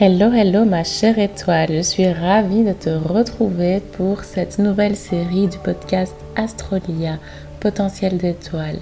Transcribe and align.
Hello, 0.00 0.32
hello 0.32 0.64
ma 0.64 0.84
chère 0.84 1.18
étoile, 1.18 1.72
je 1.72 1.82
suis 1.82 2.06
ravie 2.08 2.62
de 2.62 2.72
te 2.72 2.88
retrouver 2.88 3.80
pour 3.80 4.22
cette 4.22 4.60
nouvelle 4.60 4.94
série 4.94 5.48
du 5.48 5.58
podcast 5.58 6.14
Astrolia, 6.36 7.18
potentiel 7.58 8.16
d'étoiles. 8.16 8.78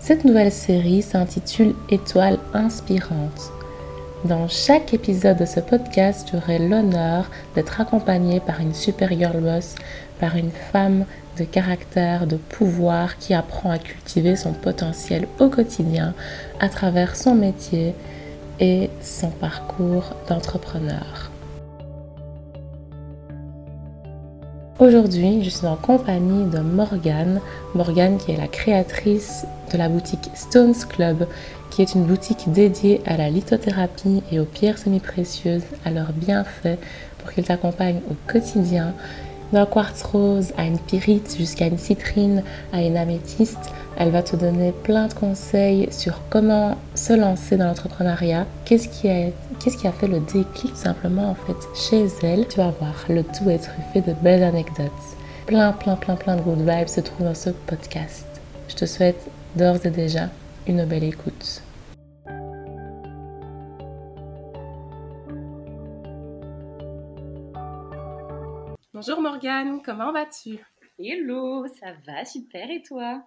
Cette 0.00 0.26
nouvelle 0.26 0.52
série 0.52 1.00
s'intitule 1.00 1.74
Étoiles 1.88 2.38
inspirantes. 2.52 3.52
Dans 4.26 4.46
chaque 4.46 4.92
épisode 4.92 5.38
de 5.38 5.46
ce 5.46 5.60
podcast, 5.60 6.28
j'aurai 6.30 6.58
l'honneur 6.58 7.30
d'être 7.54 7.80
accompagnée 7.80 8.40
par 8.40 8.60
une 8.60 8.74
super 8.74 9.14
girl 9.18 9.40
boss, 9.40 9.76
par 10.20 10.36
une 10.36 10.50
femme 10.50 11.06
de 11.38 11.44
caractère, 11.44 12.26
de 12.26 12.36
pouvoir 12.36 13.16
qui 13.16 13.32
apprend 13.32 13.70
à 13.70 13.78
cultiver 13.78 14.36
son 14.36 14.52
potentiel 14.52 15.26
au 15.38 15.48
quotidien 15.48 16.12
à 16.60 16.68
travers 16.68 17.16
son 17.16 17.34
métier 17.34 17.94
et 18.60 18.90
son 19.00 19.30
parcours 19.30 20.14
d'entrepreneur. 20.28 21.30
Aujourd'hui, 24.80 25.44
je 25.44 25.50
suis 25.50 25.66
en 25.66 25.76
compagnie 25.76 26.50
de 26.50 26.58
Morgane, 26.58 27.40
Morgane 27.74 28.18
qui 28.18 28.32
est 28.32 28.36
la 28.36 28.48
créatrice 28.48 29.46
de 29.72 29.78
la 29.78 29.88
boutique 29.88 30.30
Stones 30.34 30.74
Club, 30.88 31.28
qui 31.70 31.82
est 31.82 31.94
une 31.94 32.04
boutique 32.04 32.50
dédiée 32.50 33.00
à 33.06 33.16
la 33.16 33.30
lithothérapie 33.30 34.22
et 34.32 34.40
aux 34.40 34.44
pierres 34.44 34.78
semi-précieuses, 34.78 35.62
à 35.84 35.90
leurs 35.90 36.12
bienfaits 36.12 36.78
pour 37.18 37.32
qu'ils 37.32 37.44
t'accompagnent 37.44 38.00
au 38.10 38.14
quotidien 38.26 38.94
d'un 39.52 39.66
quartz 39.66 40.02
rose 40.02 40.52
à 40.56 40.64
une 40.64 40.78
pyrite 40.78 41.36
jusqu'à 41.38 41.66
une 41.66 41.78
citrine 41.78 42.42
à 42.72 42.82
une 42.82 42.96
améthyste. 42.96 43.70
Elle 43.96 44.10
va 44.10 44.24
te 44.24 44.34
donner 44.34 44.72
plein 44.72 45.06
de 45.06 45.14
conseils 45.14 45.86
sur 45.92 46.20
comment 46.28 46.76
se 46.96 47.12
lancer 47.12 47.56
dans 47.56 47.66
l'entrepreneuriat, 47.66 48.44
qu'est-ce 48.64 48.88
qui, 48.88 49.08
a, 49.08 49.30
qu'est-ce 49.60 49.76
qui 49.76 49.86
a 49.86 49.92
fait 49.92 50.08
le 50.08 50.18
déclic 50.18 50.74
simplement 50.74 51.30
en 51.30 51.34
fait 51.36 51.56
chez 51.76 52.06
elle? 52.26 52.48
Tu 52.48 52.56
vas 52.56 52.70
voir, 52.70 52.92
le 53.08 53.22
tout 53.22 53.48
est 53.48 53.58
truffé 53.58 54.00
de 54.00 54.12
belles 54.14 54.42
anecdotes. 54.42 54.90
Plein, 55.46 55.72
plein, 55.72 55.94
plein, 55.94 56.16
plein 56.16 56.34
de 56.36 56.42
good 56.42 56.58
vibes 56.58 56.88
se 56.88 57.00
trouvent 57.00 57.26
dans 57.26 57.34
ce 57.34 57.50
podcast. 57.50 58.26
Je 58.68 58.74
te 58.74 58.84
souhaite 58.84 59.30
d'ores 59.54 59.86
et 59.86 59.90
déjà 59.90 60.28
une 60.66 60.84
belle 60.86 61.04
écoute. 61.04 61.62
Bonjour 68.92 69.20
Morgane, 69.20 69.82
comment 69.82 70.12
vas-tu? 70.12 70.58
Hello, 70.98 71.66
ça 71.68 71.88
va 72.06 72.24
super 72.24 72.70
et 72.70 72.82
toi? 72.82 73.22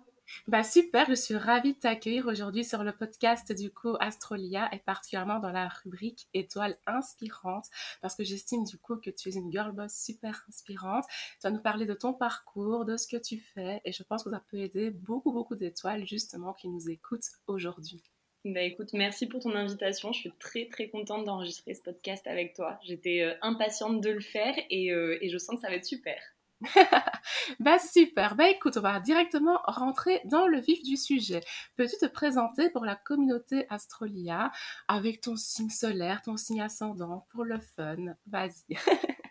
Bah 0.48 0.64
super, 0.64 1.06
je 1.08 1.14
suis 1.14 1.36
ravie 1.36 1.74
de 1.74 1.80
t'accueillir 1.80 2.28
aujourd'hui 2.28 2.64
sur 2.64 2.84
le 2.84 2.92
podcast 2.92 3.52
du 3.52 3.72
coup 3.72 3.96
Astrolia 4.00 4.70
et 4.74 4.80
particulièrement 4.80 5.40
dans 5.40 5.52
la 5.52 5.68
rubrique 5.68 6.28
étoiles 6.34 6.78
inspirantes 6.86 7.68
parce 8.02 8.16
que 8.16 8.24
j'estime 8.24 8.64
du 8.64 8.78
coup 8.78 8.98
que 8.98 9.10
tu 9.10 9.30
es 9.30 9.34
une 9.34 9.52
girl 9.52 9.72
boss 9.72 9.94
super 9.94 10.46
inspirante. 10.50 11.06
Tu 11.10 11.44
vas 11.44 11.52
nous 11.52 11.62
parler 11.62 11.86
de 11.86 11.94
ton 11.94 12.14
parcours, 12.14 12.86
de 12.86 12.98
ce 12.98 13.08
que 13.08 13.18
tu 13.18 13.40
fais 13.40 13.82
et 13.86 13.92
je 13.92 14.04
pense 14.04 14.24
que 14.24 14.30
ça 14.30 14.42
peut 14.52 14.58
aider 14.58 14.92
beaucoup 14.92 15.32
beaucoup 15.32 15.56
d'étoiles 15.56 16.06
justement 16.06 16.54
qui 16.54 16.68
nous 16.70 16.90
écoutent 16.90 17.30
aujourd'hui. 17.48 18.04
Bah 18.46 18.62
écoute, 18.62 18.94
merci 18.94 19.28
pour 19.28 19.42
ton 19.42 19.56
invitation. 19.56 20.14
Je 20.14 20.20
suis 20.20 20.32
très 20.40 20.68
très 20.68 20.90
contente 20.90 21.26
d'enregistrer 21.26 21.74
ce 21.74 21.82
podcast 21.82 22.26
avec 22.28 22.54
toi. 22.54 22.80
J'étais 22.84 23.22
euh, 23.22 23.34
impatiente 23.42 24.00
de 24.00 24.10
le 24.10 24.22
faire 24.22 24.56
et, 24.70 24.92
euh, 24.92 25.18
et 25.22 25.30
je 25.30 25.38
sens 25.38 25.56
que 25.56 25.62
ça 25.62 25.70
va 25.70 25.76
être 25.76 25.86
super. 25.86 26.22
bah 27.60 27.78
super, 27.80 28.36
bah 28.36 28.50
écoute, 28.50 28.78
on 28.78 28.82
va 28.82 29.00
directement 29.00 29.60
rentrer 29.66 30.22
dans 30.26 30.48
le 30.48 30.60
vif 30.60 30.82
du 30.84 30.98
sujet. 30.98 31.42
Peux-tu 31.76 31.98
te 31.98 32.08
présenter 32.08 32.70
pour 32.72 32.84
la 32.84 32.96
communauté 32.96 33.66
Astrolia 33.70 34.52
avec 34.88 35.22
ton 35.22 35.36
signe 35.36 35.70
solaire, 35.70 36.22
ton 36.24 36.38
signe 36.38 36.62
ascendant 36.62 37.28
pour 37.32 37.44
le 37.44 37.60
fun? 37.60 38.16
Vas-y. 38.26 38.76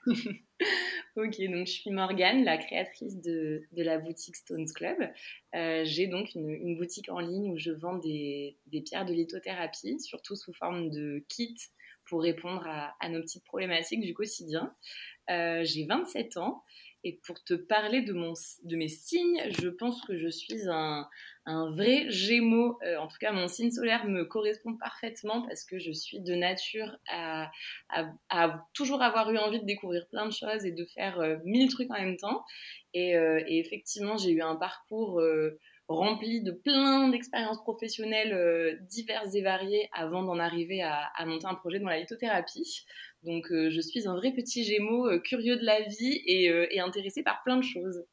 ok, 1.17 1.41
donc 1.51 1.67
je 1.67 1.73
suis 1.73 1.91
Morgane, 1.91 2.45
la 2.45 2.59
créatrice 2.59 3.21
de, 3.21 3.67
la 3.73 3.99
boutique 3.99 4.37
Stones 4.37 4.71
Club. 4.75 4.99
Euh, 5.55 5.83
j'ai 5.85 6.07
donc 6.07 6.35
une, 6.35 6.77
boutique 6.79 7.09
en 7.09 7.19
ligne 7.19 7.51
où 7.51 7.59
je 7.59 7.73
vends 7.73 7.99
des, 7.99 8.57
pierres 8.85 9.05
de 9.05 9.13
lithothérapie, 9.13 9.99
surtout 10.01 10.37
sous 10.37 10.53
forme 10.53 10.91
de 10.91 11.25
kits 11.29 11.57
pour 12.09 12.23
répondre 12.23 12.67
à, 12.67 13.09
nos 13.09 13.21
petites 13.21 13.45
problématiques 13.45 14.01
du 14.01 14.15
quotidien. 14.15 14.75
Euh, 15.31 15.63
j'ai 15.65 15.85
27 15.87 16.37
ans 16.37 16.63
et 17.05 17.21
pour 17.25 17.43
te 17.45 17.55
parler 17.55 18.03
de, 18.03 18.13
mon, 18.13 18.33
de 18.65 18.77
mes 18.77 18.89
signes, 18.89 19.41
je 19.51 19.69
pense 19.69 20.01
que 20.03 20.19
je 20.19 20.29
suis 20.29 20.69
un, 20.69 21.09
un 21.45 21.71
vrai 21.71 22.07
gémeau. 22.11 22.79
Euh, 22.83 22.97
en 22.97 23.07
tout 23.07 23.19
cas, 23.21 23.33
mon 23.33 23.47
signe 23.47 23.71
solaire 23.71 24.07
me 24.07 24.25
correspond 24.25 24.77
parfaitement 24.77 25.43
parce 25.43 25.65
que 25.65 25.79
je 25.79 25.93
suis 25.93 26.21
de 26.21 26.35
nature 26.35 26.97
à, 27.09 27.51
à, 28.29 28.67
toujours 28.75 29.03
avoir 29.03 29.31
eu 29.31 29.39
envie 29.39 29.61
de 29.61 29.67
découvrir 29.67 30.09
plein 30.09 30.27
de 30.27 30.33
choses 30.33 30.65
et 30.65 30.73
de 30.73 30.85
faire 30.85 31.21
euh, 31.21 31.37
mille 31.45 31.71
trucs 31.71 31.91
en 31.91 32.01
même 32.01 32.17
temps. 32.17 32.45
Et, 32.95 33.15
effectivement, 33.59 34.17
j'ai 34.17 34.31
eu 34.31 34.41
un 34.41 34.57
parcours 34.57 35.21
rempli 35.89 36.43
de 36.43 36.51
plein 36.51 37.09
d'expériences 37.09 37.63
professionnelles 37.63 38.33
euh, 38.33 38.77
diverses 38.89 39.35
et 39.35 39.43
variées 39.43 39.89
avant 39.93 40.23
d'en 40.23 40.39
arriver 40.39 40.83
à, 40.83 41.11
monter 41.25 41.47
un 41.47 41.55
projet 41.55 41.79
dans 41.79 41.89
la 41.89 42.01
lithothérapie. 42.01 42.85
Donc 43.23 43.51
euh, 43.51 43.71
je 43.71 43.81
suis 43.81 44.09
un 44.09 44.15
vrai 44.15 44.33
petit 44.33 44.65
gémeau 44.65 45.07
euh, 45.09 45.19
curieux 45.21 45.57
de 45.57 45.65
la 45.65 45.83
vie 45.83 46.23
et, 46.27 46.81
intéressé 46.81 47.23
par 47.23 47.43
plein 47.43 47.57
de 47.57 47.63
choses. 47.63 48.05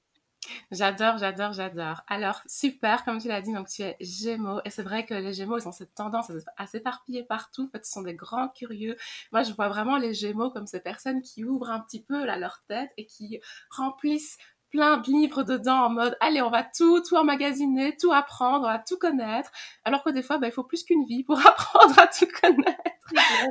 J'adore, 0.72 1.17
j'adore, 1.17 1.53
j'adore. 1.53 2.01
Alors, 2.07 2.41
super, 2.47 3.06
comme 3.06 3.19
tu 3.19 3.29
l'as 3.29 3.41
dit, 3.41 3.53
donc 3.53 3.69
tu 3.69 3.81
es 3.81 3.95
gémeaux. 4.01 4.59
Et 4.66 4.69
c'est 4.69 4.84
vrai 4.84 5.05
que 5.05 5.13
les 5.13 5.31
gémeaux, 5.31 5.57
ils 5.57 5.67
ont 5.67 5.72
cette 5.72 5.94
tendance 5.94 6.31
à 6.57 6.67
s'éparpiller 6.67 7.23
partout. 7.23 7.67
En 7.67 7.69
fait, 7.69 7.88
ils 7.88 7.91
sont 7.91 8.01
des 8.01 8.16
grands 8.16 8.50
curieux. 8.50 8.97
Moi, 9.31 9.44
je 9.44 9.53
vois 9.53 9.69
vraiment 9.69 9.97
les 9.97 10.13
gémeaux 10.13 10.50
comme 10.50 10.67
ces 10.67 10.81
personnes 10.81 11.22
qui 11.22 11.45
ouvrent 11.45 11.69
un 11.69 11.79
petit 11.79 12.03
peu 12.03 12.25
leur 12.25 12.63
tête 12.67 12.90
et 12.97 13.05
qui 13.05 13.40
remplissent 13.69 14.38
plein 14.73 14.97
de 14.97 15.06
livres 15.06 15.44
dedans 15.44 15.85
en 15.85 15.89
mode 15.91 16.17
allez 16.19 16.41
on 16.41 16.50
va 16.50 16.63
tout 16.63 17.00
tout 17.01 17.16
emmagasiner 17.16 17.95
tout 17.95 18.11
apprendre 18.11 18.67
à 18.67 18.79
tout 18.79 18.97
connaître. 18.97 19.51
Alors 19.85 20.03
que 20.03 20.09
des 20.09 20.23
fois 20.23 20.39
bah, 20.39 20.47
il 20.47 20.51
faut 20.51 20.63
plus 20.63 20.84
qu'une 20.84 21.06
vie 21.06 21.23
pour 21.23 21.38
apprendre 21.47 21.97
à 22.00 22.07
tout 22.07 22.28
connaître. 22.41 22.81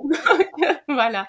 Donc, 0.05 0.83
voilà. 0.89 1.29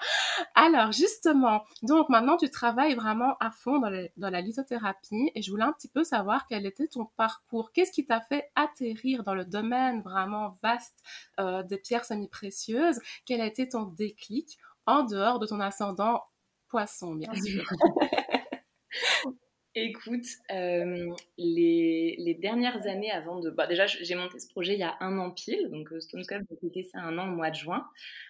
Alors 0.56 0.90
justement 0.90 1.62
donc 1.82 2.08
maintenant 2.08 2.36
tu 2.36 2.50
travailles 2.50 2.96
vraiment 2.96 3.36
à 3.38 3.52
fond 3.52 3.78
dans, 3.78 4.08
dans 4.16 4.30
la 4.30 4.40
lithothérapie 4.40 5.30
et 5.32 5.42
je 5.42 5.50
voulais 5.52 5.62
un 5.62 5.72
petit 5.72 5.88
peu 5.88 6.02
savoir 6.02 6.46
quel 6.48 6.66
était 6.66 6.88
ton 6.88 7.04
parcours. 7.16 7.70
Qu'est-ce 7.70 7.92
qui 7.92 8.04
t'a 8.04 8.20
fait 8.20 8.50
atterrir 8.56 9.22
dans 9.22 9.34
le 9.36 9.44
domaine 9.44 10.02
vraiment 10.02 10.58
vaste 10.60 11.04
euh, 11.38 11.62
des 11.62 11.78
pierres 11.78 12.04
semi-précieuses? 12.04 12.98
Quel 13.26 13.40
a 13.40 13.46
été 13.46 13.68
ton 13.68 13.84
déclic 13.84 14.58
en 14.86 15.04
dehors 15.04 15.38
de 15.38 15.46
ton 15.46 15.60
ascendant 15.60 16.24
poisson 16.66 17.14
bien 17.14 17.32
sûr? 17.32 17.64
Écoute, 19.76 20.26
euh, 20.52 21.10
les, 21.36 22.14
les, 22.16 22.34
dernières 22.34 22.86
années 22.86 23.10
avant 23.10 23.40
de... 23.40 23.50
Bah 23.50 23.66
déjà, 23.66 23.86
j'ai 23.86 24.14
monté 24.14 24.38
ce 24.38 24.48
projet 24.48 24.74
il 24.74 24.78
y 24.78 24.84
a 24.84 24.96
un 25.00 25.18
an 25.18 25.32
pile, 25.32 25.68
donc 25.72 25.92
euh, 25.92 25.98
Stone 25.98 26.24
Club, 26.24 26.44
j'ai 26.48 26.56
quitté 26.58 26.84
ça 26.84 27.00
un 27.00 27.18
an 27.18 27.28
au 27.28 27.34
mois 27.34 27.50
de 27.50 27.56
juin. 27.56 27.84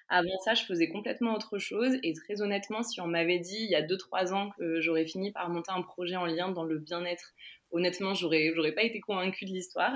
Avant 0.09 0.39
ça, 0.43 0.55
je 0.55 0.65
faisais 0.65 0.89
complètement 0.89 1.35
autre 1.35 1.59
chose, 1.59 1.99
et 2.03 2.15
très 2.15 2.41
honnêtement, 2.41 2.83
si 2.83 2.99
on 3.03 3.07
m'avait 3.07 3.41
dit 3.41 3.59
il 3.59 3.71
y 3.71 3.75
a 3.75 3.83
2-3 3.83 4.33
ans 4.33 4.53
que 4.57 4.81
j'aurais 4.81 5.05
fini 5.05 5.33
par 5.33 5.51
monter 5.51 5.71
un 5.71 5.83
projet 5.83 6.17
en 6.17 6.25
lien 6.25 6.49
dans 6.49 6.65
le 6.65 6.79
bien-être, 6.79 7.35
honnêtement, 7.73 8.15
j'aurais 8.15 8.73
pas 8.75 8.83
été 8.83 9.01
convaincue 9.01 9.45
de 9.45 9.51
l'histoire. 9.51 9.93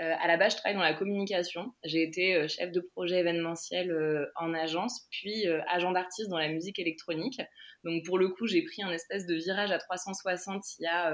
Euh, 0.00 0.14
à 0.20 0.28
la 0.28 0.36
base, 0.36 0.52
je 0.52 0.58
travaille 0.58 0.76
dans 0.76 0.82
la 0.82 0.94
communication. 0.94 1.74
J'ai 1.84 2.02
été 2.02 2.36
euh, 2.36 2.46
chef 2.46 2.70
de 2.70 2.80
projet 2.80 3.18
événementiel 3.18 3.90
euh, 3.90 4.26
en 4.36 4.54
agence, 4.54 5.08
puis 5.10 5.46
agent 5.68 5.90
d'artiste 5.92 6.28
dans 6.28 6.38
la 6.38 6.48
musique 6.48 6.78
électronique. 6.78 7.40
Donc 7.84 8.04
pour 8.04 8.18
le 8.18 8.28
coup, 8.28 8.46
j'ai 8.46 8.62
pris 8.62 8.82
un 8.82 8.92
espèce 8.92 9.26
de 9.26 9.34
virage 9.34 9.70
à 9.70 9.78
360 9.78 10.64
il 10.78 10.82
y 10.82 10.86
a 10.86 11.12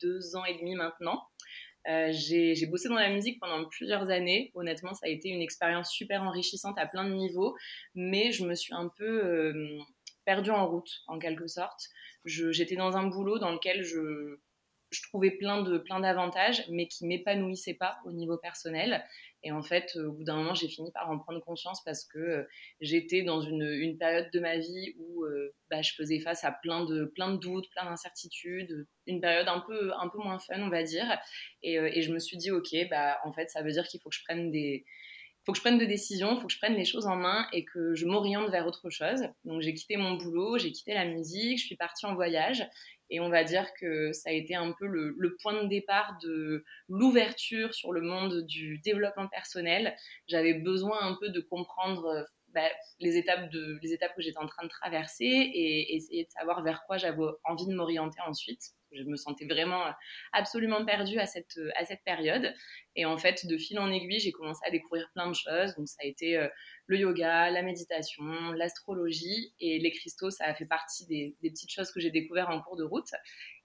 deux 0.00 0.36
ans 0.36 0.44
et 0.44 0.54
demi 0.58 0.74
maintenant. 0.74 1.22
J'ai 1.86 2.66
bossé 2.66 2.88
dans 2.88 2.96
la 2.96 3.10
musique 3.10 3.40
pendant 3.40 3.64
plusieurs 3.68 4.10
années. 4.10 4.50
Honnêtement, 4.54 4.94
ça 4.94 5.06
a 5.06 5.08
été 5.08 5.28
une 5.28 5.42
expérience 5.42 5.90
super 5.90 6.22
enrichissante 6.22 6.76
à 6.78 6.86
plein 6.86 7.08
de 7.08 7.14
niveaux, 7.14 7.54
mais 7.94 8.32
je 8.32 8.44
me 8.44 8.54
suis 8.54 8.74
un 8.74 8.90
peu 8.96 9.52
perdue 10.24 10.50
en 10.50 10.68
route, 10.68 10.90
en 11.06 11.18
quelque 11.18 11.46
sorte. 11.46 11.88
J'étais 12.24 12.76
dans 12.76 12.96
un 12.96 13.06
boulot 13.06 13.38
dans 13.38 13.52
lequel 13.52 13.82
je, 13.84 14.38
je 14.94 15.02
trouvais 15.02 15.32
plein 15.32 15.62
de 15.62 15.78
plein 15.78 16.00
d'avantages, 16.00 16.64
mais 16.70 16.86
qui 16.86 17.06
m'épanouissaient 17.06 17.74
pas 17.74 17.98
au 18.04 18.12
niveau 18.12 18.38
personnel. 18.38 19.04
Et 19.42 19.52
en 19.52 19.62
fait, 19.62 19.94
au 19.96 20.12
bout 20.12 20.24
d'un 20.24 20.36
moment, 20.36 20.54
j'ai 20.54 20.68
fini 20.68 20.90
par 20.92 21.10
en 21.10 21.18
prendre 21.18 21.40
conscience 21.40 21.82
parce 21.84 22.04
que 22.06 22.18
euh, 22.18 22.42
j'étais 22.80 23.22
dans 23.22 23.42
une, 23.42 23.96
période 23.98 24.30
de 24.32 24.40
ma 24.40 24.56
vie 24.56 24.94
où 24.98 25.24
euh, 25.24 25.54
bah, 25.70 25.82
je 25.82 25.92
faisais 25.92 26.18
face 26.20 26.44
à 26.44 26.52
plein 26.52 26.84
de 26.84 27.04
plein 27.04 27.32
de 27.32 27.36
doutes, 27.36 27.68
plein 27.70 27.84
d'incertitudes, 27.84 28.86
une 29.06 29.20
période 29.20 29.48
un 29.48 29.60
peu 29.60 29.92
un 29.94 30.08
peu 30.08 30.18
moins 30.18 30.38
fun, 30.38 30.60
on 30.60 30.70
va 30.70 30.82
dire. 30.82 31.18
Et, 31.62 31.78
euh, 31.78 31.90
je 32.00 32.12
me 32.12 32.18
suis 32.18 32.38
dit, 32.38 32.50
ok, 32.50 32.74
bah 32.88 33.18
en 33.24 33.32
fait, 33.32 33.50
ça 33.50 33.62
veut 33.62 33.72
dire 33.72 33.86
qu'il 33.86 34.00
faut 34.00 34.08
que 34.08 34.16
je 34.16 34.24
prenne 34.24 34.50
des 34.50 34.84
faut 35.44 35.52
que 35.52 35.58
je 35.58 35.62
prenne 35.62 35.76
des 35.78 35.86
décisions, 35.86 36.40
faut 36.40 36.46
que 36.46 36.52
je 36.52 36.58
prenne 36.58 36.74
les 36.74 36.86
choses 36.86 37.06
en 37.06 37.16
main 37.16 37.46
et 37.52 37.66
que 37.66 37.94
je 37.94 38.06
m'oriente 38.06 38.50
vers 38.50 38.66
autre 38.66 38.88
chose. 38.88 39.20
Donc 39.44 39.60
j'ai 39.60 39.74
quitté 39.74 39.98
mon 39.98 40.14
boulot, 40.14 40.56
j'ai 40.56 40.72
quitté 40.72 40.94
la 40.94 41.04
musique, 41.04 41.58
je 41.58 41.66
suis 41.66 41.76
partie 41.76 42.06
en 42.06 42.14
voyage 42.14 42.66
et 43.10 43.20
on 43.20 43.28
va 43.28 43.44
dire 43.44 43.66
que 43.74 44.12
ça 44.12 44.30
a 44.30 44.32
été 44.32 44.54
un 44.54 44.72
peu 44.72 44.86
le, 44.86 45.36
point 45.42 45.62
de 45.62 45.68
départ 45.68 46.18
de 46.22 46.64
l'ouverture 46.88 47.74
sur 47.74 47.92
le 47.92 48.00
monde 48.00 48.42
du 48.46 48.78
développement 48.78 49.28
personnel. 49.28 49.94
J'avais 50.26 50.54
besoin 50.54 50.98
un 51.02 51.16
peu 51.20 51.28
de 51.28 51.40
comprendre 51.40 52.26
bah, 52.54 52.68
les, 53.00 53.16
étapes 53.16 53.50
de, 53.50 53.78
les 53.82 53.92
étapes 53.92 54.14
que 54.14 54.22
j'étais 54.22 54.38
en 54.38 54.46
train 54.46 54.64
de 54.64 54.68
traverser 54.68 55.24
et, 55.24 55.96
essayer 55.96 56.24
de 56.24 56.30
savoir 56.30 56.62
vers 56.62 56.84
quoi 56.86 56.96
j'avais 56.96 57.22
envie 57.44 57.66
de 57.66 57.74
m'orienter 57.74 58.20
ensuite. 58.26 58.62
Je 58.92 59.02
me 59.02 59.16
sentais 59.16 59.46
vraiment 59.46 59.82
absolument 60.32 60.84
perdue 60.84 61.18
à 61.18 61.26
cette, 61.26 61.58
à 61.76 61.84
cette 61.84 62.04
période. 62.04 62.54
Et 62.94 63.04
en 63.04 63.16
fait, 63.16 63.44
de 63.46 63.56
fil 63.58 63.78
en 63.80 63.90
aiguille, 63.90 64.20
j'ai 64.20 64.30
commencé 64.30 64.60
à 64.64 64.70
découvrir 64.70 65.10
plein 65.14 65.28
de 65.28 65.34
choses. 65.34 65.74
Donc, 65.74 65.88
ça 65.88 65.98
a 66.04 66.06
été 66.06 66.48
le 66.86 66.98
yoga, 66.98 67.50
la 67.50 67.62
méditation, 67.62 68.52
l'astrologie 68.52 69.52
et 69.58 69.80
les 69.80 69.90
cristaux. 69.90 70.30
Ça 70.30 70.44
a 70.44 70.54
fait 70.54 70.66
partie 70.66 71.06
des 71.06 71.34
petites 71.42 71.72
choses 71.72 71.90
que 71.90 71.98
j'ai 71.98 72.10
découvertes 72.10 72.50
en 72.50 72.60
cours 72.62 72.76
de 72.76 72.84
route. 72.84 73.10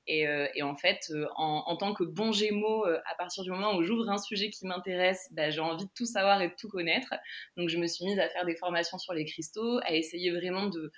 Euh, 0.10 0.48
et, 0.56 0.64
en 0.64 0.76
fait, 0.76 1.00
euh, 1.12 1.28
en, 1.36 1.76
tant 1.78 1.94
que 1.94 2.04
bon 2.04 2.32
gémeaux, 2.32 2.86
euh, 2.86 3.00
à 3.06 3.16
partir 3.16 3.44
du 3.44 3.52
moment 3.52 3.76
où 3.76 3.84
j'ouvre 3.84 4.10
un 4.10 4.18
sujet 4.18 4.50
qui 4.50 4.66
m'intéresse, 4.66 5.28
bah, 5.32 5.50
j'ai 5.50 5.60
envie 5.60 5.86
de 5.86 5.92
tout 5.96 6.06
savoir 6.06 6.42
et 6.42 6.50
de 6.50 6.54
tout 6.58 6.70
connaître. 6.70 7.14
Donc 7.58 7.70
je 7.70 7.78
me 7.78 7.88
suis 7.88 8.06
mise 8.06 8.20
à 8.20 8.28
faire 8.30 8.46
des 8.46 8.56
formations 8.56 8.98
sur 8.98 9.14
les 9.14 9.26
cristaux, 9.26 9.80
à 9.84 9.94
essayer 9.94 10.32
vraiment 10.32 10.68
de, 10.68 10.92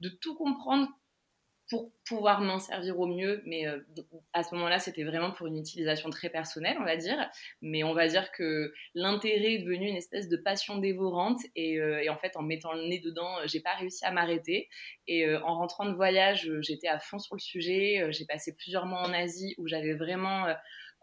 de 0.00 0.08
tout 0.08 0.34
comprendre 0.34 0.88
pour 1.68 1.92
pouvoir 2.06 2.40
m'en 2.40 2.58
servir 2.58 2.98
au 2.98 3.06
mieux. 3.06 3.42
Mais 3.44 3.66
euh, 3.66 3.78
à 4.32 4.42
ce 4.42 4.54
moment-là, 4.54 4.78
c'était 4.78 5.04
vraiment 5.04 5.32
pour 5.32 5.46
une 5.46 5.58
utilisation 5.58 6.08
très 6.10 6.30
personnelle, 6.30 6.76
on 6.80 6.84
va 6.84 6.96
dire. 6.96 7.28
Mais 7.60 7.84
on 7.84 7.92
va 7.92 8.08
dire 8.08 8.32
que 8.32 8.72
l'intérêt 8.94 9.54
est 9.54 9.58
devenu 9.58 9.88
une 9.88 9.96
espèce 9.96 10.28
de 10.28 10.36
passion 10.36 10.78
dévorante. 10.78 11.40
Et, 11.56 11.78
euh, 11.78 12.10
en 12.10 12.16
fait, 12.16 12.36
en 12.36 12.42
mettant 12.42 12.72
le 12.72 12.88
nez 12.88 13.00
dedans, 13.00 13.38
euh, 13.38 13.42
j'ai 13.46 13.60
pas 13.60 13.74
réussi 13.74 14.04
à 14.04 14.10
m'arrêter. 14.10 14.68
Et 15.06 15.26
en 15.36 15.56
rentrant 15.56 15.86
de 15.86 15.94
voyage, 15.94 16.50
j'étais 16.60 16.88
à 16.88 16.98
fond 16.98 17.18
sur 17.18 17.34
le 17.34 17.40
sujet. 17.40 18.06
J'ai 18.10 18.26
passé 18.26 18.54
plusieurs 18.54 18.84
mois 18.84 19.00
en 19.00 19.12
Asie 19.14 19.54
où 19.56 19.66
j'avais 19.66 19.94
vraiment 19.94 20.46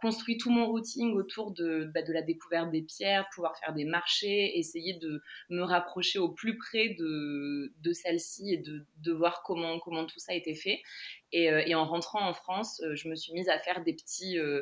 construit 0.05 0.37
tout 0.37 0.51
mon 0.51 0.67
routing 0.67 1.15
autour 1.15 1.51
de, 1.51 1.89
bah, 1.91 2.03
de 2.03 2.13
la 2.13 2.21
découverte 2.21 2.69
des 2.69 2.83
pierres, 2.83 3.27
pouvoir 3.33 3.57
faire 3.57 3.73
des 3.73 3.85
marchés, 3.85 4.55
essayer 4.55 4.93
de 4.99 5.23
me 5.49 5.63
rapprocher 5.63 6.19
au 6.19 6.29
plus 6.29 6.59
près 6.59 6.89
de, 6.89 7.73
de 7.81 7.91
celle-ci 7.91 8.53
et 8.53 8.57
de, 8.57 8.85
de, 8.97 9.11
voir 9.11 9.41
comment, 9.41 9.79
comment 9.79 10.05
tout 10.05 10.19
ça 10.19 10.33
a 10.33 10.35
été 10.35 10.53
fait. 10.53 10.83
Et, 11.31 11.49
euh, 11.49 11.75
en 11.75 11.87
rentrant 11.87 12.23
en 12.23 12.35
France, 12.35 12.81
euh, 12.81 12.93
je 12.93 13.09
me 13.09 13.15
suis 13.15 13.33
mise 13.33 13.49
à 13.49 13.57
faire 13.57 13.83
des 13.83 13.93
petits... 13.93 14.37
Euh, 14.37 14.61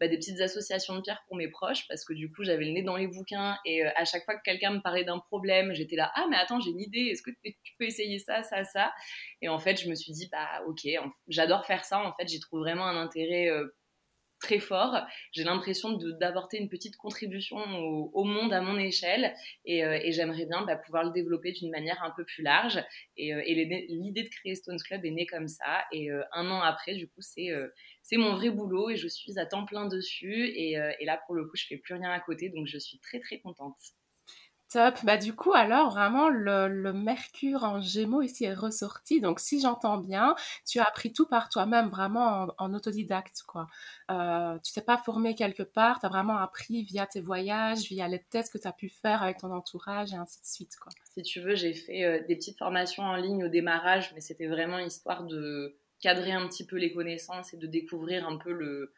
bah, 0.00 0.08
des 0.08 0.16
petites 0.16 0.40
associations 0.40 0.96
de 0.96 1.00
pierres 1.00 1.22
pour 1.28 1.36
mes 1.36 1.46
proches 1.48 1.86
parce 1.86 2.04
que 2.04 2.12
du 2.12 2.28
coup 2.32 2.42
j'avais 2.42 2.64
le 2.64 2.72
nez 2.72 2.82
dans 2.82 2.96
les 2.96 3.06
bouquins 3.06 3.56
et 3.64 3.84
à 3.84 4.04
chaque 4.04 4.24
fois 4.24 4.34
que 4.34 4.42
quelqu'un 4.42 4.72
me 4.72 4.80
parlait 4.80 5.04
d'un 5.04 5.20
problème 5.20 5.74
j'étais 5.74 5.94
là 5.94 6.10
ah 6.16 6.26
mais 6.28 6.36
attends 6.36 6.58
j'ai 6.58 6.70
une 6.70 6.80
idée 6.80 7.10
est-ce 7.12 7.22
que 7.22 7.30
tu 7.44 7.74
peux 7.78 7.84
essayer 7.84 8.18
ça 8.18 8.42
ça 8.42 8.64
ça? 8.64 8.92
Et 9.42 9.48
en 9.48 9.60
fait 9.60 9.80
je 9.80 9.88
me 9.88 9.94
suis 9.94 10.12
dit 10.12 10.28
bah 10.32 10.62
ok 10.66 10.88
j'adore 11.28 11.66
faire 11.66 11.84
ça 11.84 12.00
en 12.00 12.12
fait 12.14 12.26
j'y 12.26 12.40
trouve 12.40 12.60
vraiment 12.60 12.86
un 12.86 13.00
intérêt 13.00 13.48
très 14.42 14.58
fort. 14.58 15.06
J'ai 15.30 15.44
l'impression 15.44 15.92
d'apporter 16.20 16.58
une 16.58 16.68
petite 16.68 16.96
contribution 16.96 17.56
au, 17.56 18.24
monde 18.24 18.52
à 18.52 18.60
mon 18.60 18.76
échelle 18.76 19.34
et, 19.64 19.84
euh, 19.84 19.98
j'aimerais 20.08 20.44
bien 20.46 20.62
bah, 20.66 20.76
pouvoir 20.76 21.04
le 21.04 21.12
développer 21.12 21.52
d'une 21.52 21.70
manière 21.70 22.02
un 22.02 22.10
peu 22.10 22.24
plus 22.24 22.42
large. 22.42 22.82
Et, 23.16 23.32
euh, 23.32 23.40
l'idée 23.46 24.24
de 24.24 24.28
créer 24.28 24.54
Stones 24.54 24.80
Club 24.84 25.04
est 25.04 25.10
née 25.10 25.26
comme 25.26 25.48
ça. 25.48 25.84
Et 25.92 26.10
euh, 26.10 26.22
un 26.32 26.50
an 26.50 26.60
après, 26.60 26.94
du 26.94 27.08
coup, 27.08 27.20
c'est 27.20 27.48
c'est 28.02 28.16
mon 28.16 28.34
vrai 28.34 28.50
boulot 28.50 28.90
et 28.90 28.96
je 28.96 29.08
suis 29.08 29.38
à 29.38 29.46
temps 29.46 29.64
plein 29.64 29.86
dessus. 29.86 30.46
Et, 30.48 30.72
et 30.72 31.04
là, 31.04 31.20
pour 31.26 31.34
le 31.34 31.44
coup, 31.46 31.56
je 31.56 31.66
fais 31.66 31.76
plus 31.76 31.94
rien 31.94 32.10
à 32.10 32.20
côté, 32.20 32.50
donc 32.50 32.66
je 32.66 32.78
suis 32.78 32.98
très 32.98 33.20
très 33.20 33.38
contente. 33.38 33.78
Bah, 35.04 35.16
du 35.16 35.34
coup, 35.34 35.52
alors, 35.52 35.90
vraiment, 35.90 36.28
le, 36.28 36.92
Mercure 36.92 37.64
en 37.64 37.80
Gémeaux 37.80 38.22
ici 38.22 38.44
est 38.44 38.54
ressorti. 38.54 39.20
Donc, 39.20 39.40
si 39.40 39.60
j'entends 39.60 39.98
bien, 39.98 40.34
tu 40.66 40.78
as 40.78 40.84
appris 40.84 41.12
tout 41.12 41.26
par 41.26 41.48
toi-même, 41.48 41.88
vraiment 41.88 42.48
en, 42.58 42.74
autodidacte, 42.74 43.42
quoi. 43.46 43.66
Euh, 44.10 44.58
tu 44.64 44.72
t'es 44.72 44.80
pas 44.80 44.98
formé 44.98 45.34
quelque 45.34 45.62
part, 45.62 46.00
tu 46.00 46.06
as 46.06 46.08
vraiment 46.08 46.36
appris 46.36 46.82
via 46.84 47.06
tes 47.06 47.20
voyages, 47.20 47.88
via 47.88 48.08
les 48.08 48.22
tests 48.22 48.52
que 48.52 48.58
tu 48.58 48.68
as 48.68 48.72
pu 48.72 48.88
faire 48.88 49.22
avec 49.22 49.38
ton 49.38 49.52
entourage 49.52 50.12
et 50.12 50.16
ainsi 50.16 50.40
de 50.40 50.46
suite, 50.46 50.76
quoi. 50.80 50.92
Si 51.14 51.22
tu 51.22 51.40
veux, 51.40 51.54
j'ai 51.54 51.74
fait 51.74 52.04
euh, 52.04 52.20
des 52.26 52.36
petites 52.36 52.58
formations 52.58 53.02
en 53.02 53.16
ligne 53.16 53.44
au 53.44 53.48
démarrage, 53.48 54.12
mais 54.14 54.20
c'était 54.20 54.46
vraiment 54.46 54.78
histoire 54.78 55.24
de 55.24 55.76
cadrer 56.00 56.32
un 56.32 56.46
petit 56.48 56.66
peu 56.66 56.76
les 56.76 56.92
connaissances 56.92 57.54
et 57.54 57.56
de 57.56 57.66
découvrir 57.66 58.26
un 58.26 58.36
peu 58.36 58.52
le, 58.52 58.92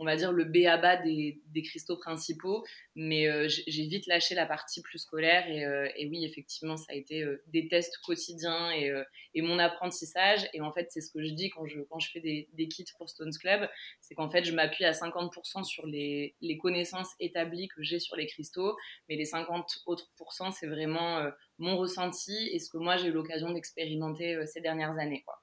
on 0.00 0.06
va 0.06 0.16
dire, 0.16 0.32
le 0.32 0.44
B 0.44 0.64
à 0.66 0.78
bas 0.78 0.96
des, 0.96 1.42
cristaux 1.62 1.98
principaux. 1.98 2.64
Mais 2.96 3.28
euh, 3.28 3.48
j'ai 3.48 3.86
vite 3.86 4.06
lâché 4.06 4.34
la 4.34 4.46
partie 4.46 4.80
plus 4.80 4.98
scolaire. 4.98 5.46
Et, 5.48 5.64
euh, 5.66 5.88
oui, 6.08 6.24
effectivement, 6.24 6.78
ça 6.78 6.86
a 6.88 6.94
été 6.94 7.22
euh, 7.22 7.42
des 7.48 7.68
tests 7.68 7.98
quotidiens 7.98 8.70
et, 8.72 9.42
mon 9.42 9.58
apprentissage. 9.58 10.48
Et 10.54 10.62
en 10.62 10.72
fait, 10.72 10.86
c'est 10.90 11.02
ce 11.02 11.12
que 11.12 11.22
je 11.22 11.32
dis 11.32 11.50
quand 11.50 11.66
je, 11.66 11.80
quand 11.82 11.98
je 11.98 12.10
fais 12.10 12.20
des, 12.20 12.68
kits 12.68 12.86
pour 12.96 13.10
Stones 13.10 13.34
Club. 13.38 13.68
C'est 14.00 14.14
qu'en 14.14 14.30
fait, 14.30 14.42
je 14.44 14.52
m'appuie 14.52 14.86
à 14.86 14.92
50% 14.92 15.64
sur 15.64 15.86
les, 15.86 16.34
connaissances 16.62 17.10
établies 17.20 17.68
que 17.68 17.82
j'ai 17.82 17.98
sur 17.98 18.16
les 18.16 18.26
cristaux. 18.26 18.76
Mais 19.10 19.16
les 19.16 19.26
50 19.26 19.82
autres 19.84 20.10
pourcents, 20.16 20.50
c'est 20.50 20.66
vraiment 20.66 21.30
mon 21.58 21.76
ressenti 21.76 22.48
et 22.52 22.58
ce 22.58 22.70
que 22.70 22.78
moi, 22.78 22.96
j'ai 22.96 23.08
eu 23.08 23.12
l'occasion 23.12 23.52
d'expérimenter 23.52 24.46
ces 24.46 24.62
dernières 24.62 24.96
années. 24.98 25.22
Quoi. 25.26 25.42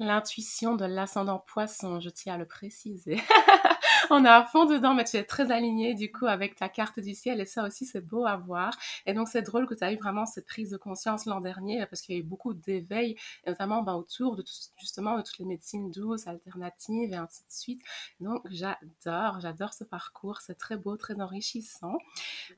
L'intuition 0.00 0.76
de 0.76 0.84
l'ascendant 0.84 1.40
poisson, 1.40 1.98
je 1.98 2.08
tiens 2.08 2.34
à 2.34 2.38
le 2.38 2.46
préciser. 2.46 3.20
on 4.10 4.24
est 4.24 4.28
à 4.28 4.44
fond 4.44 4.64
dedans, 4.64 4.94
mais 4.94 5.04
tu 5.04 5.16
es 5.16 5.24
très 5.24 5.50
aligné 5.50 5.94
du 5.94 6.10
coup 6.10 6.26
avec 6.26 6.54
ta 6.54 6.68
carte 6.68 7.00
du 7.00 7.14
ciel 7.14 7.40
et 7.40 7.44
ça 7.44 7.64
aussi 7.64 7.84
c'est 7.84 8.00
beau 8.00 8.24
à 8.24 8.36
voir. 8.36 8.72
Et 9.06 9.12
donc 9.12 9.28
c'est 9.28 9.42
drôle 9.42 9.66
que 9.66 9.74
tu 9.74 9.84
as 9.84 9.92
eu 9.92 9.96
vraiment 9.96 10.26
cette 10.26 10.46
prise 10.46 10.70
de 10.70 10.76
conscience 10.76 11.26
l'an 11.26 11.40
dernier 11.40 11.84
parce 11.86 12.02
qu'il 12.02 12.14
y 12.14 12.18
a 12.18 12.20
eu 12.20 12.24
beaucoup 12.24 12.54
d'éveil, 12.54 13.16
notamment 13.46 13.82
ben, 13.82 13.94
autour 13.94 14.36
de 14.36 14.44
justement 14.78 15.16
de 15.16 15.22
toutes 15.22 15.38
les 15.38 15.44
médecines 15.44 15.90
douces, 15.90 16.26
alternatives 16.26 17.12
et 17.12 17.16
ainsi 17.16 17.42
de 17.42 17.52
suite. 17.52 17.82
Donc 18.20 18.42
j'adore, 18.50 19.40
j'adore 19.40 19.74
ce 19.74 19.84
parcours, 19.84 20.40
c'est 20.40 20.58
très 20.58 20.76
beau, 20.76 20.96
très 20.96 21.20
enrichissant. 21.20 21.98